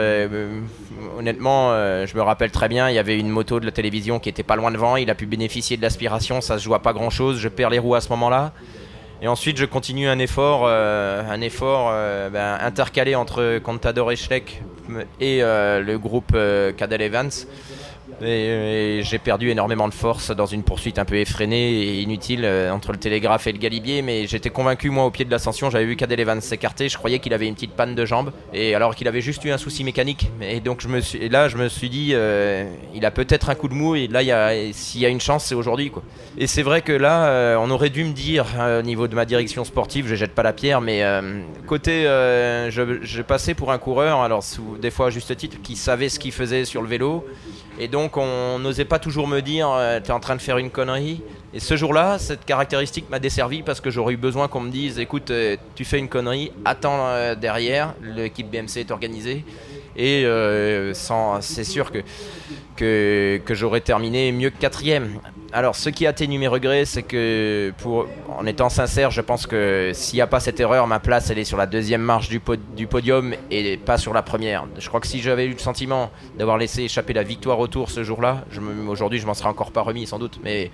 honnêtement, 1.17 1.71
euh, 1.71 2.05
je 2.05 2.15
me 2.15 2.21
rappelle 2.21 2.51
très 2.51 2.69
bien, 2.69 2.89
il 2.89 2.95
y 2.95 2.99
avait 2.99 3.17
une 3.17 3.29
moto 3.29 3.59
de 3.59 3.65
la 3.65 3.71
télévision 3.71 4.19
qui 4.19 4.29
était 4.29 4.43
pas 4.43 4.55
loin 4.55 4.71
devant, 4.71 4.95
il 4.95 5.09
a 5.09 5.15
pu 5.15 5.25
bénéficier 5.25 5.77
de 5.77 5.81
l'aspiration, 5.81 6.41
ça 6.41 6.57
se 6.57 6.63
joue 6.63 6.77
pas 6.79 6.93
grand 6.93 7.09
chose, 7.09 7.37
je 7.39 7.49
perds 7.49 7.69
les 7.69 7.79
roues 7.79 7.95
à 7.95 8.01
ce 8.01 8.09
moment-là. 8.09 8.53
Et 9.21 9.27
ensuite, 9.27 9.57
je 9.57 9.65
continue 9.65 10.07
un 10.07 10.19
effort, 10.19 10.63
euh, 10.65 11.23
un 11.27 11.41
effort 11.41 11.89
euh, 11.91 12.29
ben, 12.29 12.59
intercalé 12.61 13.15
entre 13.15 13.57
Contador 13.59 14.11
et 14.11 14.15
Schleck 14.15 14.61
et 15.19 15.41
le 15.41 15.97
groupe 15.97 16.37
Cadel 16.77 17.01
Evans. 17.01 17.31
Et, 18.21 19.01
j'ai 19.03 19.19
perdu 19.19 19.49
énormément 19.49 19.87
de 19.87 19.93
force 19.93 20.31
dans 20.31 20.45
une 20.45 20.63
poursuite 20.63 20.99
un 20.99 21.05
peu 21.05 21.15
effrénée 21.15 21.71
et 21.71 22.01
inutile 22.01 22.41
euh, 22.43 22.71
entre 22.71 22.91
le 22.91 22.97
télégraphe 22.97 23.47
et 23.47 23.51
le 23.51 23.57
galibier. 23.57 24.01
Mais 24.01 24.27
j'étais 24.27 24.49
convaincu, 24.49 24.89
moi, 24.89 25.05
au 25.05 25.11
pied 25.11 25.25
de 25.25 25.31
l'ascension, 25.31 25.69
j'avais 25.69 25.85
vu 25.85 25.95
Cadel 25.95 26.19
Evans 26.19 26.41
s'écarter. 26.41 26.89
Je 26.89 26.97
croyais 26.97 27.19
qu'il 27.19 27.33
avait 27.33 27.47
une 27.47 27.53
petite 27.53 27.73
panne 27.73 27.95
de 27.95 28.05
jambe. 28.05 28.31
Et 28.53 28.75
alors 28.75 28.95
qu'il 28.95 29.07
avait 29.07 29.21
juste 29.21 29.43
eu 29.45 29.51
un 29.51 29.57
souci 29.57 29.83
mécanique. 29.83 30.29
Et 30.41 30.59
donc, 30.59 30.83
là, 31.29 31.47
je 31.47 31.57
me 31.57 31.69
suis 31.69 31.89
dit, 31.89 32.11
euh, 32.13 32.67
il 32.95 33.05
a 33.05 33.11
peut-être 33.11 33.49
un 33.49 33.55
coup 33.55 33.67
de 33.67 33.73
mou. 33.73 33.95
Et 33.95 34.07
là, 34.07 34.21
s'il 34.71 35.01
y 35.01 35.05
a 35.05 35.09
une 35.09 35.21
chance, 35.21 35.45
c'est 35.45 35.55
aujourd'hui. 35.55 35.91
Et 36.37 36.47
c'est 36.47 36.63
vrai 36.63 36.81
que 36.81 36.93
là, 36.93 37.27
euh, 37.27 37.55
on 37.59 37.69
aurait 37.69 37.89
dû 37.89 38.03
me 38.03 38.13
dire, 38.13 38.45
au 38.79 38.81
niveau 38.81 39.07
de 39.07 39.15
ma 39.15 39.25
direction 39.25 39.63
sportive, 39.63 40.07
je 40.07 40.15
jette 40.15 40.33
pas 40.33 40.43
la 40.43 40.53
pierre, 40.53 40.81
mais 40.81 41.03
côté, 41.65 42.03
je, 42.03 42.99
je, 43.01 43.21
passais 43.21 43.53
pour 43.53 43.71
un 43.71 43.77
coureur, 43.77 44.21
alors 44.21 44.43
des 44.79 44.91
fois 44.91 45.07
à 45.07 45.09
juste 45.09 45.35
titre, 45.35 45.57
qui 45.61 45.75
savait 45.75 46.09
ce 46.09 46.19
qu'il 46.19 46.31
faisait 46.31 46.65
sur 46.65 46.81
le 46.81 46.87
vélo. 46.87 47.25
Et 47.79 47.87
donc 47.87 48.17
on 48.17 48.57
n'osait 48.59 48.85
pas 48.85 48.99
toujours 48.99 49.27
me 49.27 49.39
dire 49.41 49.69
euh, 49.71 49.99
t'es 49.99 50.11
en 50.11 50.19
train 50.19 50.35
de 50.35 50.41
faire 50.41 50.57
une 50.57 50.71
connerie. 50.71 51.21
Et 51.53 51.59
ce 51.59 51.75
jour-là, 51.75 52.17
cette 52.17 52.43
caractéristique 52.43 53.09
m'a 53.09 53.19
desservi 53.19 53.61
parce 53.61 53.81
que 53.81 53.89
j'aurais 53.91 54.15
eu 54.15 54.17
besoin 54.17 54.47
qu'on 54.47 54.61
me 54.61 54.71
dise 54.71 54.99
écoute, 54.99 55.31
euh, 55.31 55.57
tu 55.75 55.85
fais 55.85 55.99
une 55.99 56.09
connerie, 56.09 56.51
attends 56.65 57.07
euh, 57.07 57.35
derrière, 57.35 57.93
l'équipe 58.01 58.49
BMC 58.49 58.77
est 58.77 58.91
organisée. 58.91 59.45
Et 59.97 60.25
c'est 61.41 61.63
sûr 61.63 61.91
que, 61.91 61.99
que, 62.75 63.41
que 63.43 63.53
j'aurais 63.53 63.81
terminé 63.81 64.31
mieux 64.31 64.49
que 64.49 64.57
quatrième. 64.57 65.19
Alors, 65.53 65.75
ce 65.75 65.89
qui 65.89 66.05
atténue 66.05 66.39
mes 66.39 66.47
regrets, 66.47 66.85
c'est 66.85 67.03
que, 67.03 67.73
pour, 67.77 68.07
en 68.27 68.45
étant 68.45 68.69
sincère, 68.69 69.11
je 69.11 69.21
pense 69.21 69.47
que 69.47 69.91
s'il 69.93 70.17
n'y 70.17 70.21
a 70.21 70.27
pas 70.27 70.39
cette 70.39 70.59
erreur, 70.59 70.87
ma 70.87 70.99
place, 70.99 71.29
elle 71.29 71.39
est 71.39 71.45
sur 71.45 71.57
la 71.57 71.65
deuxième 71.65 72.01
marche 72.01 72.27
du, 72.27 72.41
du 72.75 72.87
podium 72.87 73.33
et 73.49 73.77
pas 73.77 73.97
sur 73.97 74.13
la 74.13 74.21
première. 74.21 74.65
Je 74.77 74.87
crois 74.87 74.99
que 74.99 75.07
si 75.07 75.21
j'avais 75.21 75.45
eu 75.45 75.53
le 75.53 75.57
sentiment 75.57 76.11
d'avoir 76.37 76.57
laissé 76.57 76.83
échapper 76.83 77.13
la 77.13 77.23
victoire 77.23 77.59
au 77.59 77.67
tour 77.67 77.89
ce 77.89 78.03
jour-là, 78.03 78.43
aujourd'hui, 78.87 79.19
je 79.19 79.25
m'en 79.25 79.33
serais 79.33 79.49
encore 79.49 79.71
pas 79.71 79.81
remis, 79.81 80.05
sans 80.05 80.19
doute. 80.19 80.39
Mais 80.43 80.69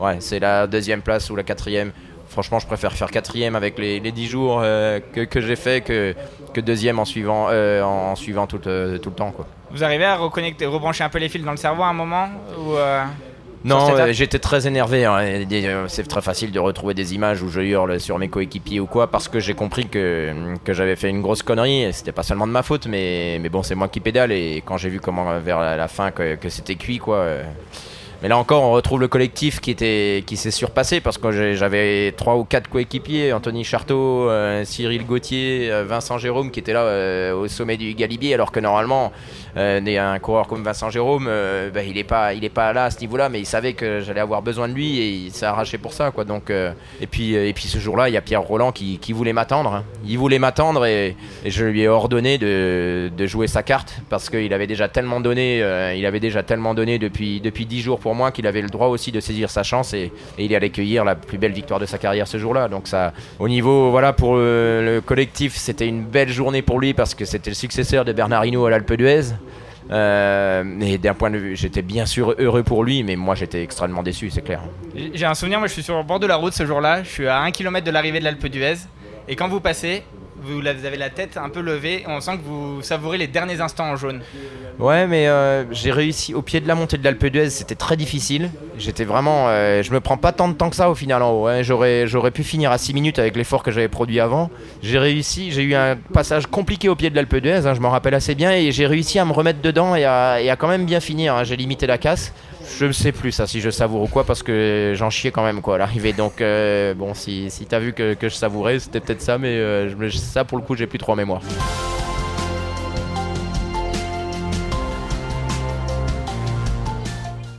ouais, 0.00 0.16
c'est 0.20 0.40
la 0.40 0.66
deuxième 0.66 1.02
place 1.02 1.28
ou 1.30 1.36
la 1.36 1.42
quatrième. 1.42 1.92
Franchement, 2.28 2.58
je 2.58 2.66
préfère 2.66 2.94
faire 2.94 3.10
quatrième 3.10 3.54
avec 3.54 3.78
les, 3.78 4.00
10 4.00 4.26
jours 4.26 4.60
euh, 4.62 4.98
que, 5.12 5.20
que 5.20 5.40
j'ai 5.40 5.56
fait 5.56 5.82
que, 5.82 6.14
que 6.54 6.60
deuxième 6.60 6.98
en 6.98 7.04
suivant, 7.04 7.48
euh, 7.50 7.82
en 7.82 8.16
suivant 8.16 8.46
tout, 8.46 8.60
euh, 8.66 8.96
tout, 8.98 9.10
le 9.10 9.16
temps. 9.16 9.32
Quoi. 9.32 9.46
Vous 9.70 9.84
arrivez 9.84 10.04
à 10.04 10.16
reconnecter, 10.16 10.64
rebrancher 10.64 11.04
un 11.04 11.10
peu 11.10 11.18
les 11.18 11.28
fils 11.28 11.44
dans 11.44 11.50
le 11.50 11.58
cerveau 11.58 11.82
à 11.82 11.88
un 11.88 11.92
moment 11.92 12.28
ou 12.58 12.72
Non, 13.64 13.90
euh, 13.90 14.12
j'étais 14.12 14.38
très 14.38 14.66
énervé. 14.66 15.04
Hein. 15.04 15.84
C'est 15.88 16.08
très 16.08 16.22
facile 16.22 16.52
de 16.52 16.58
retrouver 16.58 16.94
des 16.94 17.14
images 17.14 17.42
où 17.42 17.50
je 17.50 17.60
hurle 17.60 18.00
sur 18.00 18.18
mes 18.18 18.28
coéquipiers 18.28 18.80
ou 18.80 18.86
quoi 18.86 19.10
parce 19.10 19.28
que 19.28 19.40
j'ai 19.40 19.54
compris 19.54 19.86
que, 19.86 20.32
que 20.64 20.72
j'avais 20.72 20.96
fait 20.96 21.10
une 21.10 21.20
grosse 21.20 21.42
connerie. 21.42 21.92
C'était 21.92 22.12
pas 22.12 22.22
seulement 22.22 22.46
de 22.46 22.52
ma 22.52 22.62
faute, 22.62 22.86
mais, 22.86 23.38
mais 23.40 23.50
bon, 23.50 23.62
c'est 23.62 23.74
moi 23.74 23.88
qui 23.88 24.00
pédale. 24.00 24.32
Et 24.32 24.62
quand 24.64 24.78
j'ai 24.78 24.88
vu 24.88 25.00
comment 25.00 25.38
vers 25.40 25.60
la, 25.60 25.88
fin 25.88 26.10
que, 26.10 26.36
que 26.36 26.48
c'était 26.48 26.76
cuit, 26.76 26.98
quoi. 26.98 27.16
Euh, 27.16 27.42
mais 28.24 28.30
là 28.30 28.38
encore, 28.38 28.62
on 28.62 28.72
retrouve 28.72 29.02
le 29.02 29.08
collectif 29.08 29.60
qui 29.60 29.74
qui 29.74 30.36
s'est 30.38 30.50
surpassé 30.50 31.02
parce 31.02 31.18
que 31.18 31.52
j'avais 31.52 32.10
trois 32.12 32.36
ou 32.36 32.44
quatre 32.44 32.70
coéquipiers 32.70 33.34
Anthony 33.34 33.64
Charteau, 33.64 34.30
euh, 34.30 34.64
Cyril 34.64 35.04
Gauthier, 35.04 35.70
euh, 35.70 35.84
Vincent 35.84 36.16
Jérôme 36.16 36.50
qui 36.50 36.60
étaient 36.60 36.72
là 36.72 36.84
euh, 36.84 37.34
au 37.34 37.48
sommet 37.48 37.76
du 37.76 37.92
Galibier, 37.92 38.32
alors 38.32 38.50
que 38.50 38.60
normalement, 38.60 39.12
un 39.56 40.18
coureur 40.20 40.46
comme 40.46 40.62
Vincent 40.62 40.88
Jérôme, 40.88 41.26
bah, 41.26 41.82
il 41.82 41.94
n'est 41.94 42.02
pas 42.02 42.30
pas 42.54 42.72
là 42.72 42.84
à 42.86 42.90
ce 42.90 42.98
niveau-là, 43.00 43.28
mais 43.28 43.40
il 43.40 43.46
savait 43.46 43.74
que 43.74 44.00
j'allais 44.00 44.22
avoir 44.22 44.40
besoin 44.40 44.68
de 44.68 44.72
lui 44.72 45.00
et 45.00 45.08
il 45.10 45.30
s'est 45.30 45.44
arraché 45.44 45.76
pour 45.76 45.92
ça, 45.92 46.10
quoi. 46.10 46.24
Donc 46.24 46.50
et 46.50 47.06
puis 47.06 47.34
et 47.34 47.52
puis 47.52 47.64
ce 47.64 47.78
jour-là, 47.78 48.08
il 48.08 48.12
y 48.12 48.16
a 48.16 48.22
Pierre 48.22 48.40
Roland 48.40 48.72
qui, 48.72 49.12
voulait 49.12 49.34
m'attendre. 49.34 49.74
Hein. 49.74 49.84
Il 50.06 50.16
voulait 50.16 50.38
m'attendre 50.38 50.86
et, 50.86 51.14
je 51.44 51.66
lui 51.66 51.82
ai 51.82 51.88
ordonné 51.88 52.38
de, 52.38 53.26
jouer 53.26 53.48
sa 53.48 53.62
carte 53.62 54.00
parce 54.08 54.30
qu'il 54.30 54.54
avait 54.54 54.66
déjà 54.66 54.88
tellement 54.88 55.20
donné, 55.20 55.58
il 55.94 56.06
avait 56.06 56.20
déjà 56.20 56.42
tellement 56.42 56.72
donné 56.72 56.98
depuis 56.98 57.42
depuis 57.42 57.66
dix 57.66 57.82
jours 57.82 58.00
pour 58.00 58.13
moi 58.14 58.30
qu'il 58.30 58.46
avait 58.46 58.62
le 58.62 58.68
droit 58.68 58.88
aussi 58.88 59.12
de 59.12 59.20
saisir 59.20 59.50
sa 59.50 59.62
chance 59.62 59.92
et, 59.92 60.12
il 60.38 60.54
allait 60.54 60.70
cueillir 60.70 61.04
la 61.04 61.14
plus 61.14 61.38
belle 61.38 61.52
victoire 61.52 61.80
de 61.80 61.86
sa 61.86 61.98
carrière 61.98 62.26
ce 62.26 62.38
jour-là. 62.38 62.68
Donc 62.68 62.88
ça, 62.88 63.12
au 63.38 63.48
niveau, 63.48 63.90
voilà, 63.90 64.12
pour 64.12 64.36
le, 64.36 65.00
collectif, 65.04 65.54
c'était 65.56 65.86
une 65.86 66.04
belle 66.04 66.30
journée 66.30 66.62
pour 66.62 66.80
lui 66.80 66.94
parce 66.94 67.14
que 67.14 67.24
c'était 67.24 67.50
le 67.50 67.54
successeur 67.54 68.04
de 68.04 68.12
Bernard 68.12 68.46
Hinault 68.46 68.66
à 68.66 68.70
l'Alpe 68.70 68.94
d'Huez. 68.94 69.34
Euh, 69.90 70.80
et 70.80 70.96
d'un 70.98 71.14
point 71.14 71.30
de 71.30 71.36
vue, 71.36 71.56
j'étais 71.56 71.82
bien 71.82 72.06
sûr 72.06 72.34
heureux 72.38 72.62
pour 72.62 72.84
lui, 72.84 73.02
mais 73.02 73.16
moi 73.16 73.34
j'étais 73.34 73.62
extrêmement 73.62 74.02
déçu, 74.02 74.30
c'est 74.30 74.42
clair. 74.42 74.62
J'ai 75.12 75.26
un 75.26 75.34
souvenir, 75.34 75.58
moi 75.58 75.68
je 75.68 75.74
suis 75.74 75.82
sur 75.82 75.96
le 75.96 76.02
bord 76.02 76.20
de 76.20 76.26
la 76.26 76.36
route 76.36 76.54
ce 76.54 76.64
jour-là, 76.64 77.02
je 77.02 77.10
suis 77.10 77.28
à 77.28 77.40
1 77.42 77.50
km 77.50 77.84
de 77.84 77.90
l'arrivée 77.90 78.18
de 78.18 78.24
l'Alpe 78.24 78.46
d'Huez, 78.46 78.76
et 79.28 79.36
quand 79.36 79.48
vous 79.48 79.60
passez, 79.60 80.02
vous 80.44 80.66
avez 80.66 80.96
la 80.96 81.10
tête 81.10 81.36
un 81.36 81.48
peu 81.48 81.60
levée, 81.60 82.04
on 82.06 82.20
sent 82.20 82.38
que 82.38 82.42
vous 82.42 82.82
savourez 82.82 83.18
les 83.18 83.26
derniers 83.26 83.60
instants 83.60 83.90
en 83.90 83.96
jaune. 83.96 84.22
Ouais, 84.78 85.06
mais 85.06 85.28
euh, 85.28 85.64
j'ai 85.72 85.92
réussi 85.92 86.34
au 86.34 86.42
pied 86.42 86.60
de 86.60 86.68
la 86.68 86.74
montée 86.74 86.98
de 86.98 87.04
l'Alpe 87.04 87.26
d'Huez, 87.26 87.50
c'était 87.50 87.74
très 87.74 87.96
difficile. 87.96 88.50
J'étais 88.76 89.04
vraiment. 89.04 89.46
Euh, 89.48 89.82
je 89.82 89.92
me 89.92 90.00
prends 90.00 90.16
pas 90.16 90.32
tant 90.32 90.48
de 90.48 90.54
temps 90.54 90.70
que 90.70 90.76
ça 90.76 90.90
au 90.90 90.94
final 90.94 91.22
en 91.22 91.30
haut. 91.30 91.46
Hein. 91.46 91.62
J'aurais, 91.62 92.06
j'aurais 92.06 92.30
pu 92.30 92.42
finir 92.42 92.70
à 92.72 92.78
6 92.78 92.94
minutes 92.94 93.18
avec 93.18 93.36
l'effort 93.36 93.62
que 93.62 93.70
j'avais 93.70 93.88
produit 93.88 94.20
avant. 94.20 94.50
J'ai 94.82 94.98
réussi, 94.98 95.52
j'ai 95.52 95.62
eu 95.62 95.74
un 95.74 95.96
passage 95.96 96.46
compliqué 96.46 96.88
au 96.88 96.96
pied 96.96 97.10
de 97.10 97.16
l'Alpe 97.16 97.36
d'Huez, 97.36 97.66
hein, 97.66 97.74
je 97.74 97.80
m'en 97.80 97.90
rappelle 97.90 98.14
assez 98.14 98.34
bien, 98.34 98.52
et 98.52 98.72
j'ai 98.72 98.86
réussi 98.86 99.18
à 99.18 99.24
me 99.24 99.32
remettre 99.32 99.60
dedans 99.60 99.94
et 99.94 100.04
à, 100.04 100.32
à 100.32 100.56
quand 100.56 100.68
même 100.68 100.84
bien 100.84 101.00
finir. 101.00 101.34
Hein. 101.34 101.44
J'ai 101.44 101.56
limité 101.56 101.86
la 101.86 101.98
casse. 101.98 102.32
Je 102.66 102.86
ne 102.86 102.92
sais 102.92 103.12
plus 103.12 103.32
ça 103.32 103.46
si 103.46 103.60
je 103.60 103.70
savoure 103.70 104.02
ou 104.02 104.06
quoi 104.06 104.24
parce 104.24 104.42
que 104.42 104.94
j'en 104.96 105.10
chiais 105.10 105.30
quand 105.30 105.44
même 105.44 105.60
quoi 105.60 105.76
à 105.76 105.78
l'arrivée. 105.78 106.12
Donc 106.12 106.40
euh, 106.40 106.94
bon 106.94 107.14
si, 107.14 107.50
si 107.50 107.66
t'as 107.66 107.78
vu 107.78 107.92
que, 107.92 108.16
je 108.20 108.28
savourais 108.28 108.78
c'était 108.78 109.00
peut-être 109.00 109.22
ça 109.22 109.38
mais 109.38 109.56
euh, 109.56 110.10
ça 110.10 110.44
pour 110.44 110.58
le 110.58 110.64
coup 110.64 110.74
j'ai 110.74 110.86
plus 110.86 110.98
trop 110.98 111.12
en 111.12 111.16
mémoire. 111.16 111.42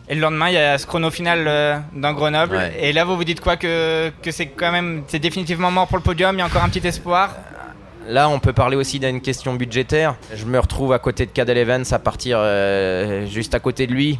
Et 0.08 0.14
le 0.14 0.22
lendemain, 0.22 0.50
il 0.50 0.54
y 0.54 0.58
a 0.58 0.78
ce 0.78 0.86
chrono 0.86 1.10
final 1.10 1.46
euh, 1.48 1.80
dans 1.96 2.14
Grenoble. 2.14 2.60
Et 2.80 2.94
là, 2.94 3.04
vous 3.06 3.16
vous 3.16 3.24
dites 3.24 3.42
quoi 3.42 3.58
Que, 3.58 4.12
que 4.22 4.30
c'est 4.30 4.46
quand 4.46 4.72
même, 4.72 5.02
c'est 5.08 5.18
définitivement 5.18 5.72
mort 5.72 5.88
pour 5.88 5.98
le 5.98 6.04
podium. 6.04 6.36
Il 6.36 6.40
y 6.40 6.42
a 6.44 6.46
encore 6.46 6.64
un 6.64 6.70
petit 6.70 6.88
espoir? 6.88 7.32
Là, 8.08 8.30
on 8.30 8.38
peut 8.38 8.54
parler 8.54 8.78
aussi 8.78 9.00
d'une 9.00 9.20
question 9.20 9.56
budgétaire. 9.56 10.14
Je 10.36 10.46
me 10.46 10.60
retrouve 10.60 10.94
à 10.94 11.00
côté 11.00 11.26
de 11.26 11.32
Cadel 11.32 11.58
Evans 11.58 11.84
à 11.90 11.98
partir 11.98 12.38
juste 13.26 13.56
à 13.56 13.60
côté 13.60 13.88
de 13.88 13.94
lui 13.94 14.20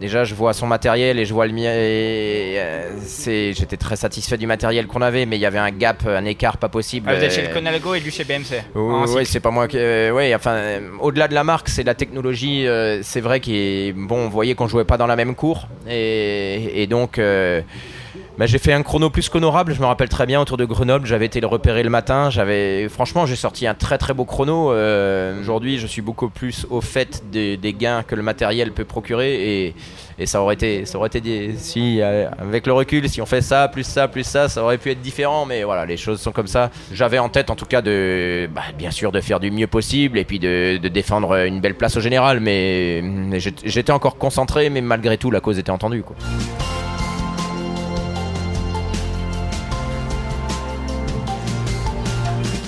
déjà 0.00 0.24
je 0.24 0.34
vois 0.34 0.52
son 0.52 0.66
matériel 0.66 1.18
et 1.18 1.24
je 1.24 1.32
vois 1.34 1.46
le 1.46 1.52
mien. 1.52 1.70
Euh, 1.70 2.90
j'étais 3.26 3.76
très 3.76 3.96
satisfait 3.96 4.36
du 4.36 4.46
matériel 4.46 4.86
qu'on 4.86 5.02
avait, 5.02 5.26
mais 5.26 5.36
il 5.36 5.40
y 5.40 5.46
avait 5.46 5.58
un 5.58 5.70
gap, 5.70 6.06
un 6.06 6.24
écart 6.24 6.58
pas 6.58 6.68
possible. 6.68 7.08
Ah, 7.10 7.16
vous 7.16 7.22
êtes 7.24 7.32
chez 7.32 7.46
le 7.46 7.52
Conalgo 7.52 7.94
et 7.94 8.00
lui 8.00 8.10
chez 8.10 8.24
BMC. 8.24 8.62
Oui, 8.74 9.26
c'est 9.26 9.40
pas 9.40 9.50
moi 9.50 9.68
qui. 9.68 9.78
Euh, 9.78 10.10
oui, 10.12 10.34
enfin, 10.34 10.80
au-delà 11.00 11.28
de 11.28 11.34
la 11.34 11.44
marque, 11.44 11.68
c'est 11.68 11.84
la 11.84 11.94
technologie. 11.94 12.66
Euh, 12.66 13.00
c'est 13.02 13.20
vrai 13.20 13.40
qu'il 13.40 13.94
bon, 13.94 14.28
voyez 14.28 14.54
qu'on 14.54 14.68
jouait 14.68 14.84
pas 14.84 14.96
dans 14.96 15.06
la 15.06 15.16
même 15.16 15.34
cour 15.34 15.68
et, 15.88 16.82
et 16.82 16.86
donc. 16.86 17.20
Bah, 18.38 18.44
j'ai 18.44 18.58
fait 18.58 18.74
un 18.74 18.82
chrono 18.82 19.08
plus 19.08 19.30
qu'honorable, 19.30 19.72
je 19.72 19.80
me 19.80 19.86
rappelle 19.86 20.10
très 20.10 20.26
bien 20.26 20.38
autour 20.42 20.58
de 20.58 20.66
Grenoble, 20.66 21.06
j'avais 21.06 21.24
été 21.24 21.40
le 21.40 21.46
repérer 21.46 21.82
le 21.82 21.88
matin, 21.88 22.28
j'avais 22.28 22.86
franchement 22.90 23.24
j'ai 23.24 23.34
sorti 23.34 23.66
un 23.66 23.72
très 23.72 23.96
très 23.96 24.12
beau 24.12 24.26
chrono. 24.26 24.72
Euh, 24.72 25.40
aujourd'hui 25.40 25.78
je 25.78 25.86
suis 25.86 26.02
beaucoup 26.02 26.28
plus 26.28 26.66
au 26.68 26.82
fait 26.82 27.30
des, 27.30 27.56
gains 27.72 28.02
que 28.02 28.14
le 28.14 28.22
matériel 28.22 28.72
peut 28.72 28.84
procurer 28.84 29.74
et, 30.18 30.26
ça 30.26 30.42
aurait 30.42 30.54
été 30.54 30.84
ça 30.84 30.98
aurait 30.98 31.08
été 31.08 31.54
si 31.56 32.00
euh, 32.02 32.28
avec 32.38 32.66
le 32.66 32.74
recul 32.74 33.08
si 33.08 33.22
on 33.22 33.26
fait 33.26 33.42
ça 33.42 33.68
plus 33.68 33.84
ça 33.84 34.08
plus 34.08 34.24
ça 34.24 34.48
ça 34.48 34.62
aurait 34.62 34.78
pu 34.78 34.90
être 34.90 35.02
différent 35.02 35.44
mais 35.44 35.62
voilà 35.64 35.86
les 35.86 35.96
choses 35.96 36.20
sont 36.20 36.32
comme 36.32 36.46
ça. 36.46 36.70
J'avais 36.92 37.18
en 37.18 37.30
tête 37.30 37.48
en 37.48 37.56
tout 37.56 37.64
cas 37.64 37.80
de 37.80 38.50
bah, 38.54 38.62
bien 38.76 38.90
sûr 38.90 39.12
de 39.12 39.20
faire 39.22 39.40
du 39.40 39.50
mieux 39.50 39.66
possible 39.66 40.18
et 40.18 40.24
puis 40.26 40.38
de, 40.38 40.76
défendre 40.88 41.46
une 41.46 41.60
belle 41.60 41.74
place 41.74 41.96
au 41.96 42.00
général 42.00 42.40
mais, 42.40 43.02
j'étais 43.64 43.92
encore 43.92 44.18
concentré 44.18 44.68
mais 44.68 44.82
malgré 44.82 45.16
tout 45.16 45.30
la 45.30 45.40
cause 45.40 45.58
était 45.58 45.70
entendue. 45.70 46.04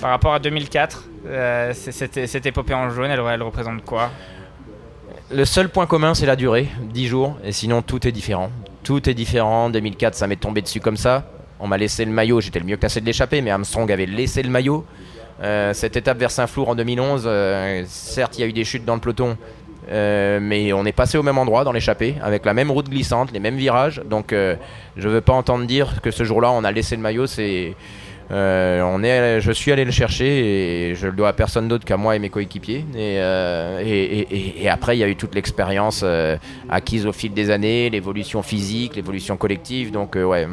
Par 0.09 0.14
rapport 0.14 0.33
à 0.33 0.38
2004, 0.38 1.05
euh, 1.27 1.73
cette, 1.75 2.47
épopée 2.47 2.73
en 2.73 2.88
jaune, 2.88 3.11
elle, 3.11 3.21
représente 3.42 3.85
quoi? 3.85 4.09
Le 5.31 5.44
seul 5.44 5.68
point 5.68 5.85
commun, 5.85 6.14
c'est 6.14 6.25
la 6.25 6.35
durée, 6.35 6.66
10 6.81 7.07
jours, 7.07 7.37
et 7.44 7.53
sinon 7.53 7.83
tout 7.83 8.09
est 8.09 8.11
différent. 8.11 8.51
Tout 8.83 9.07
est 9.11 9.12
différent. 9.12 9.68
2004, 9.68 10.14
ça 10.14 10.27
m'est 10.27 10.37
tombé 10.37 10.62
dessus 10.62 10.81
comme 10.81 10.97
ça. 10.97 11.31
On 11.61 11.66
m'a 11.66 11.77
laissé 11.77 12.07
le 12.07 12.11
maillot, 12.11 12.40
j'étais 12.40 12.59
le 12.59 12.64
mieux 12.64 12.79
classé 12.79 13.03
de 13.03 13.05
l'échappée, 13.05 13.42
mais 13.42 13.51
Armstrong 13.51 13.92
avait 13.92 14.07
laissé 14.07 14.42
le 14.42 14.49
maillot. 14.49 14.87
Euh, 15.42 15.75
cette 15.75 15.94
étape 15.94 16.16
vers 16.16 16.31
Saint-Flour 16.31 16.71
en 16.71 16.75
2011, 16.75 17.25
euh, 17.27 17.83
certes, 17.87 18.38
il 18.38 18.40
y 18.40 18.44
a 18.44 18.47
eu 18.47 18.55
des 18.55 18.64
chutes 18.64 18.87
dans 18.87 18.94
le 18.94 19.03
peloton, 19.03 19.37
mais 19.90 20.73
on 20.73 20.87
est 20.87 20.92
passé 20.92 21.18
au 21.18 21.23
même 21.23 21.37
endroit 21.37 21.64
dans 21.64 21.73
l'échappée, 21.73 22.14
avec 22.23 22.47
la 22.47 22.55
même 22.55 22.71
route 22.71 22.88
glissante, 22.88 23.31
les 23.31 23.40
mêmes 23.40 23.57
virages. 23.57 24.01
Donc, 24.07 24.33
je 24.33 25.09
veux 25.09 25.21
pas 25.21 25.35
entendre 25.35 25.66
dire 25.66 26.01
que 26.01 26.11
ce 26.11 26.25
jour-là, 26.25 26.51
on 26.51 26.64
a 26.64 26.73
laissé 26.73 26.97
le 26.97 27.03
maillot. 27.03 27.27
C'est 27.27 27.77
euh, 28.31 28.83
on 28.83 29.03
est, 29.03 29.41
je 29.41 29.53
suis 29.53 29.73
allé 29.73 29.85
le 29.85 29.91
chercher 29.91 30.91
et 30.91 30.95
je 30.95 31.07
le 31.07 31.12
dois 31.12 31.29
à 31.29 31.33
personne 31.33 31.67
d'autre 31.67 31.85
qu'à 31.85 31.97
moi 31.97 32.14
et 32.14 32.19
mes 32.19 32.29
coéquipiers. 32.29 32.85
Et, 32.95 33.17
euh, 33.19 33.83
après, 34.71 34.97
il 34.97 35.01
y 35.01 35.05
a 35.05 35.09
eu 35.09 35.17
toute 35.17 35.35
l'expérience 35.35 36.03
euh, 36.05 36.37
acquise 36.69 37.07
au 37.07 37.12
fil 37.12 37.33
des 37.33 37.51
années, 37.51 37.88
l'évolution 37.88 38.43
physique, 38.43 38.97
l'évolution 38.97 39.37
collective. 39.37 39.91
Donc, 39.93 40.17
ouais, 40.17 40.47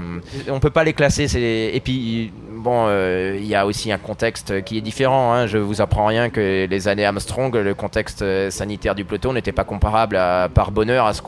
on 0.50 0.60
peut 0.60 0.70
pas 0.70 0.84
les 0.84 0.94
classer. 0.94 1.26
Et 1.74 1.80
puis, 1.82 2.32
bon, 2.50 2.88
il 3.36 3.46
y 3.46 3.56
a 3.56 3.66
aussi 3.66 3.92
un 3.92 3.98
contexte 3.98 4.64
qui 4.64 4.78
est 4.78 4.82
différent. 4.82 5.34
Hein. 5.34 5.48
Je 5.48 5.58
vous 5.58 5.82
apprends 5.82 6.06
rien 6.06 6.30
que 6.30 6.66
les 6.66 6.88
années 6.88 7.06
Armstrong, 7.06 7.54
le 7.54 7.74
contexte 7.74 8.24
sanitaire 8.50 8.96
du 8.96 9.04
peloton 9.04 9.34
n'était 9.34 9.52
pas 9.52 9.66
comparable 9.66 10.18
par 10.54 10.72
bonheur 10.72 11.06
à 11.06 11.14
ce 11.14 11.22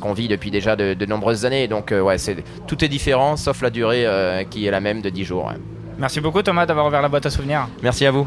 qu'on 0.00 0.12
vit 0.12 0.28
depuis 0.28 0.50
déjà 0.50 0.76
de, 0.76 1.06
nombreuses 1.06 1.46
années. 1.46 1.66
Donc, 1.66 1.92
ouais, 1.92 2.16
tout 2.66 2.84
est 2.84 2.88
différent, 2.88 3.36
sauf 3.36 3.62
la 3.62 3.70
durée 3.70 4.06
qui 4.50 4.66
est 4.66 4.70
la 4.70 4.80
même 4.80 5.00
de 5.00 5.08
10 5.08 5.24
jours. 5.24 5.52
Merci 5.98 6.20
beaucoup 6.20 6.42
Thomas 6.42 6.66
d'avoir 6.66 6.86
ouvert 6.86 7.02
la 7.02 7.08
boîte 7.08 7.26
à 7.26 7.30
souvenirs. 7.30 7.68
Merci 7.82 8.06
à 8.06 8.10
vous. 8.10 8.26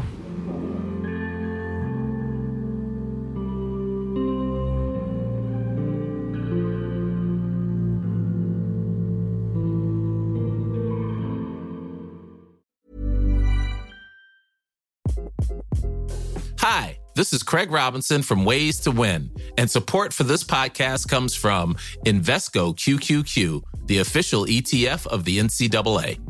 Hi, 16.60 16.98
this 17.14 17.32
is 17.32 17.42
Craig 17.42 17.70
Robinson 17.70 18.22
from 18.22 18.44
Ways 18.44 18.80
to 18.80 18.90
Win, 18.90 19.30
and 19.56 19.70
support 19.70 20.12
for 20.12 20.24
this 20.24 20.42
podcast 20.42 21.08
comes 21.08 21.34
from 21.34 21.76
Invesco 22.04 22.74
QQQ, 22.74 23.62
the 23.86 23.98
official 23.98 24.44
ETF 24.44 25.06
of 25.06 25.24
the 25.24 25.38
NCAA. 25.38 26.18